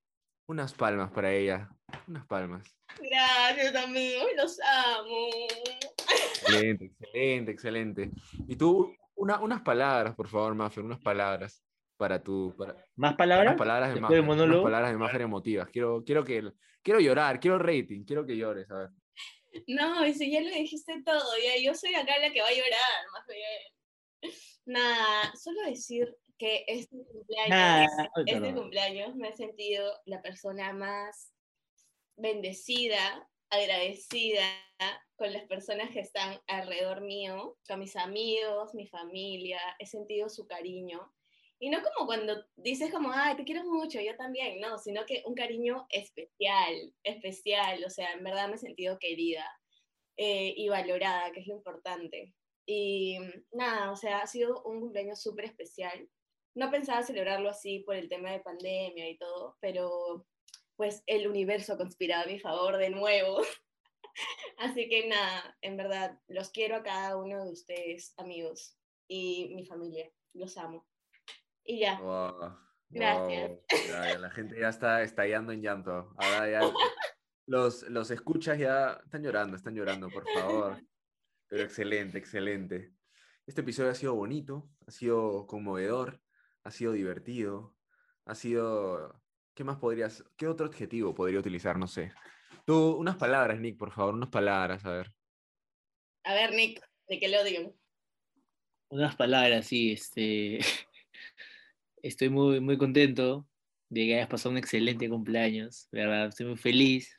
unas 0.49 0.75
palmas 0.75 1.11
para 1.13 1.31
ella, 1.33 1.71
unas 2.09 2.27
palmas. 2.27 2.77
Gracias, 3.01 3.75
amigos, 3.77 4.27
los 4.37 4.59
amo. 4.61 5.29
Excelente, 6.43 6.87
excelente, 6.87 7.53
excelente. 7.53 8.11
Y 8.49 8.57
tú, 8.57 8.93
una- 9.15 9.39
unas 9.41 9.63
palabras, 9.63 10.15
por 10.17 10.29
favor, 10.29 10.55
Maffer, 10.55 10.85
unas 10.85 11.01
palabras 11.01 11.63
para 11.97 12.23
tu, 12.23 12.55
para, 12.57 12.77
¿Más 12.97 13.15
palabras? 13.17 13.57
palabras 13.57 13.95
de 13.95 14.23
monólogo. 14.23 14.63
palabras 14.63 14.93
de 14.93 14.99
Maffer 14.99 15.23
emotivas. 15.23 15.69
Quiero, 15.71 16.05
quiero 16.05 16.25
que, 16.25 16.53
quiero 16.83 17.01
llorar, 17.01 17.41
quiero 17.41 17.59
rating, 17.59 18.05
quiero 18.05 18.27
que 18.27 18.37
llores, 18.37 18.71
a 18.71 18.79
ver. 18.79 18.91
No, 19.67 20.05
si 20.13 20.31
ya 20.31 20.41
lo 20.41 20.51
dijiste 20.51 21.03
todo, 21.05 21.25
ya 21.43 21.61
yo 21.63 21.75
soy 21.75 21.95
acá 21.95 22.19
la 22.19 22.31
que 22.31 22.43
va 22.43 22.49
a 22.49 22.53
llorar, 22.53 23.07
más 23.13 23.27
bien. 23.27 24.33
Nada, 24.67 25.33
solo 25.35 25.63
decir 25.63 26.15
que 26.39 26.65
este 26.67 26.97
cumpleaños, 27.07 27.91
este 28.27 28.55
cumpleaños 28.55 29.15
me 29.17 29.29
he 29.29 29.33
sentido 29.33 29.91
la 30.05 30.21
persona 30.21 30.73
más 30.73 31.33
bendecida, 32.17 33.29
agradecida 33.51 34.45
con 35.17 35.33
las 35.33 35.45
personas 35.45 35.91
que 35.91 36.01
están 36.01 36.39
alrededor 36.47 37.01
mío, 37.01 37.57
con 37.67 37.81
mis 37.81 37.97
amigos, 37.97 38.75
mi 38.75 38.87
familia, 38.87 39.61
he 39.79 39.87
sentido 39.87 40.29
su 40.29 40.47
cariño. 40.47 41.13
Y 41.59 41.71
no 41.71 41.79
como 41.83 42.07
cuando 42.07 42.45
dices 42.57 42.93
como, 42.93 43.11
ay, 43.13 43.37
te 43.37 43.45
quiero 43.45 43.65
mucho, 43.65 44.01
yo 44.01 44.15
también, 44.17 44.61
no, 44.61 44.79
sino 44.79 45.07
que 45.07 45.23
un 45.27 45.35
cariño 45.35 45.87
especial, 45.91 46.95
especial, 47.03 47.83
o 47.85 47.91
sea, 47.91 48.13
en 48.13 48.25
verdad 48.25 48.49
me 48.49 48.57
he 48.57 48.59
sentido 48.59 48.99
querida 48.99 49.47
eh, 50.19 50.53
y 50.57 50.69
valorada, 50.69 51.33
que 51.33 51.41
es 51.41 51.47
lo 51.47 51.55
importante. 51.55 52.35
Y 52.67 53.19
nada, 53.53 53.91
o 53.91 53.97
sea, 53.97 54.19
ha 54.19 54.27
sido 54.27 54.63
un 54.65 54.81
cumpleaños 54.81 55.23
súper 55.23 55.47
especial. 55.47 56.09
No 56.55 56.71
pensaba 56.71 57.03
celebrarlo 57.03 57.49
así 57.49 57.81
por 57.81 57.97
el 57.97 58.09
tema 58.09 58.33
de 58.33 58.41
pandemia 58.41 59.09
y 59.09 59.17
todo, 59.17 59.57
pero 59.61 60.27
pues 60.77 61.03
el 61.07 61.27
universo 61.29 61.75
ha 61.75 61.79
conspirado 61.79 62.25
a 62.25 62.33
mi 62.33 62.39
favor 62.39 62.77
de 62.77 62.91
nuevo. 62.91 63.39
Así 64.59 64.89
que 64.89 65.07
nada, 65.09 65.57
en 65.61 65.77
verdad, 65.77 66.19
los 66.29 66.51
quiero 66.51 66.77
a 66.77 66.83
cada 66.83 67.17
uno 67.17 67.45
de 67.45 67.53
ustedes, 67.53 68.15
amigos, 68.17 68.79
y 69.09 69.53
mi 69.55 69.67
familia. 69.67 70.11
Los 70.35 70.57
amo. 70.57 70.87
Y 71.67 71.81
ya. 71.81 72.01
Wow, 72.01 72.57
Gracias. 72.89 73.51
wow. 73.51 73.61
Ya, 73.89 74.13
ya 74.13 74.19
la 74.19 74.31
gente 74.31 74.59
ya 74.61 74.69
está 74.69 75.03
estallando 75.03 75.53
en 75.53 75.63
llanto. 75.63 76.15
Ahora 76.17 76.51
ya 76.51 76.61
los, 77.47 77.83
los 77.91 78.11
escuchas 78.11 78.59
ya 78.59 79.01
están 79.05 79.23
llorando, 79.23 79.57
están 79.57 79.75
llorando, 79.75 80.09
por 80.09 80.25
favor. 80.33 80.81
Pero 81.49 81.63
excelente, 81.63 82.19
excelente. 82.19 82.93
Este 83.47 83.61
episodio 83.61 83.91
ha 83.91 83.95
sido 83.95 84.15
bonito, 84.15 84.69
ha 84.87 84.91
sido 84.91 85.47
conmovedor, 85.47 86.21
ha 86.65 86.71
sido 86.71 86.93
divertido, 86.93 87.77
ha 88.25 88.35
sido... 88.35 89.23
¿Qué 89.55 89.65
más 89.65 89.79
podrías, 89.79 90.23
qué 90.37 90.49
otro 90.49 90.67
adjetivo 90.67 91.15
podría 91.15 91.41
utilizar? 91.41 91.79
No 91.79 91.87
sé. 91.87 92.13
Tú, 92.67 92.97
unas 92.97 93.17
palabras, 93.17 93.59
Nick, 93.59 93.79
por 93.79 93.91
favor, 93.91 94.15
unas 94.15 94.29
palabras, 94.29 94.85
a 94.85 94.91
ver. 94.91 95.13
A 96.25 96.35
ver, 96.35 96.53
Nick, 96.53 96.87
Nickelodeon. 97.09 97.75
Unas 98.91 99.17
palabras, 99.17 99.67
sí, 99.67 99.93
este. 99.93 100.59
Estoy 102.03 102.29
muy, 102.29 102.61
muy 102.61 102.79
contento 102.79 103.49
de 103.89 104.07
que 104.07 104.15
hayas 104.17 104.29
pasado 104.29 104.51
un 104.53 104.59
excelente 104.59 105.09
cumpleaños, 105.09 105.89
¿verdad? 105.93 106.29
Estoy 106.29 106.47
muy 106.47 106.57
feliz. 106.57 107.15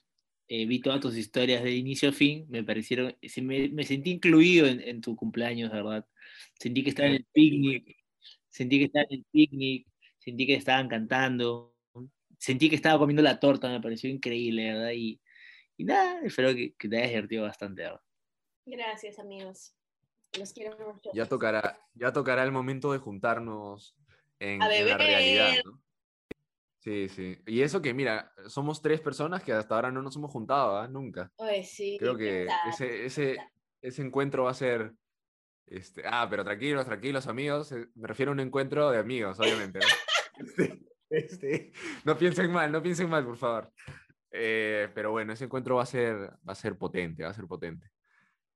Eh, 0.50 0.66
vi 0.66 0.80
todas 0.80 1.02
tus 1.02 1.18
historias 1.18 1.62
de 1.64 1.76
inicio 1.76 2.10
a 2.10 2.14
fin, 2.14 2.46
me 2.50 2.64
parecieron, 2.64 3.18
se 3.22 3.42
me, 3.42 3.68
me 3.68 3.84
sentí 3.84 4.12
incluido 4.12 4.66
en, 4.66 4.80
en 4.80 5.02
tu 5.02 5.16
cumpleaños, 5.16 5.72
¿verdad? 5.72 6.08
Sentí 6.58 6.84
que 6.84 6.90
estaba 6.90 7.10
en 7.10 7.16
el 7.16 7.26
picnic, 7.34 7.98
sentí 8.50 8.80
que 8.80 8.86
estaba 8.86 9.06
en 9.10 9.20
el 9.20 9.26
picnic, 9.30 9.88
sentí 10.18 10.48
que 10.48 10.54
estaban 10.54 10.88
cantando, 10.88 11.76
sentí 12.40 12.70
que 12.70 12.78
estaba 12.78 12.98
comiendo 12.98 13.22
la 13.22 13.42
torta, 13.42 13.70
me 13.70 13.82
pareció 13.82 14.10
increíble, 14.10 14.72
¿verdad? 14.72 14.92
Y, 14.96 15.20
y 15.76 15.84
nada, 15.84 16.22
espero 16.24 16.56
que, 16.56 16.76
que 16.76 16.88
te 16.88 16.98
hayas 16.98 17.10
divertido 17.10 17.44
bastante, 17.44 17.82
¿verdad? 17.82 18.02
Gracias, 18.66 19.20
amigos. 19.20 19.74
Los 20.40 20.54
quiero 20.54 20.78
mucho. 20.78 21.10
Ya 21.14 21.26
tocará, 21.26 21.78
ya 21.94 22.14
tocará 22.14 22.44
el 22.44 22.52
momento 22.54 22.94
de 22.94 23.00
juntarnos 23.00 23.96
en, 24.40 24.62
A 24.62 24.76
en 24.76 24.88
la 24.88 24.98
realidad, 24.98 25.54
¿no? 25.66 25.82
Sí, 26.80 27.10
sí. 27.10 27.38
Y 27.46 27.62
eso 27.62 27.82
que, 27.82 27.94
mira, 27.94 28.32
somos 28.48 28.82
tres 28.82 29.02
personas 29.02 29.44
que 29.44 29.52
hasta 29.52 29.76
ahora 29.76 29.92
no 29.92 30.02
nos 30.02 30.16
hemos 30.16 30.32
juntado, 30.32 30.78
¿ah? 30.78 30.88
Nunca. 30.88 31.32
Oye, 31.36 31.64
sí. 31.64 31.98
Creo 32.00 32.16
que 32.16 32.48
ese, 32.70 33.06
ese, 33.06 33.38
ese 33.82 34.02
encuentro 34.02 34.46
va 34.46 34.52
a 34.52 34.56
ser... 34.56 34.94
Este, 35.66 36.02
ah, 36.06 36.28
pero 36.30 36.46
tranquilos, 36.46 36.86
tranquilos, 36.86 37.28
amigos. 37.28 37.74
eh, 37.74 37.88
Me 37.96 38.08
refiero 38.08 38.32
a 38.32 38.34
un 38.34 38.40
encuentro 38.40 38.90
de 38.90 39.00
amigos, 39.00 39.40
obviamente, 39.40 39.80
¿no? 39.80 39.86
Este, 41.10 41.56
este, 41.56 41.72
no 42.04 42.18
piensen 42.18 42.52
mal, 42.52 42.70
no 42.72 42.82
piensen 42.84 43.10
mal, 43.10 43.26
por 43.26 43.38
favor. 43.38 43.72
Eh, 44.32 44.90
pero 44.94 45.12
bueno, 45.12 45.34
ese 45.34 45.46
encuentro 45.46 45.76
va 45.78 45.84
a 45.84 45.86
ser, 45.86 46.16
va 46.18 46.52
a 46.52 46.56
ser 46.56 46.78
potente, 46.78 47.24
va 47.24 47.30
a 47.30 47.34
ser 47.34 47.48
potente. 47.48 47.90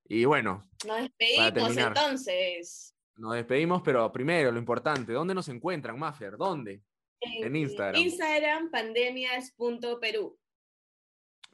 Y 0.05 0.25
bueno, 0.25 0.69
Nos 0.85 1.01
despedimos 1.01 1.77
entonces. 1.77 2.93
Nos 3.15 3.33
despedimos, 3.35 3.81
pero 3.83 4.11
primero, 4.11 4.51
lo 4.51 4.59
importante, 4.59 5.13
¿dónde 5.13 5.33
nos 5.33 5.49
encuentran, 5.49 5.97
Maffer? 5.97 6.37
¿Dónde? 6.37 6.81
En 7.19 7.55
Instagram. 7.55 8.01
Instagram, 8.01 8.71
pandemias.perú. 8.71 10.39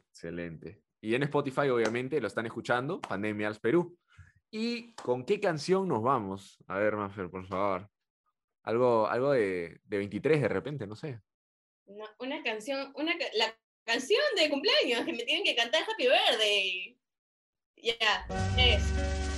Excelente. 0.09 0.81
Y 1.01 1.13
en 1.13 1.23
Spotify, 1.23 1.69
obviamente, 1.69 2.19
lo 2.19 2.27
están 2.27 2.45
escuchando, 2.45 2.99
Pandemias 3.01 3.59
Perú. 3.59 3.97
¿Y 4.49 4.93
con 4.95 5.25
qué 5.25 5.39
canción 5.39 5.87
nos 5.87 6.01
vamos? 6.01 6.57
A 6.67 6.79
ver, 6.79 6.95
Maffer, 6.95 7.29
por 7.29 7.45
favor. 7.45 7.89
Algo, 8.63 9.07
algo 9.07 9.31
de, 9.31 9.79
de 9.83 9.97
23 9.97 10.41
de 10.41 10.47
repente, 10.47 10.87
no 10.87 10.95
sé. 10.95 11.21
Una, 11.85 12.05
una 12.19 12.43
canción, 12.43 12.91
una, 12.95 13.13
la 13.33 13.55
canción 13.85 14.21
de 14.35 14.49
cumpleaños 14.49 15.05
que 15.05 15.13
me 15.13 15.23
tienen 15.23 15.43
que 15.43 15.55
cantar 15.55 15.83
Happy 15.83 16.07
Birthday. 16.07 16.99
Ya, 17.77 18.25
3, 18.55 18.81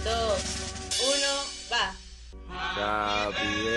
2, 0.06 0.70
1, 1.70 1.72
va. 1.72 2.09
Happy 2.50 3.70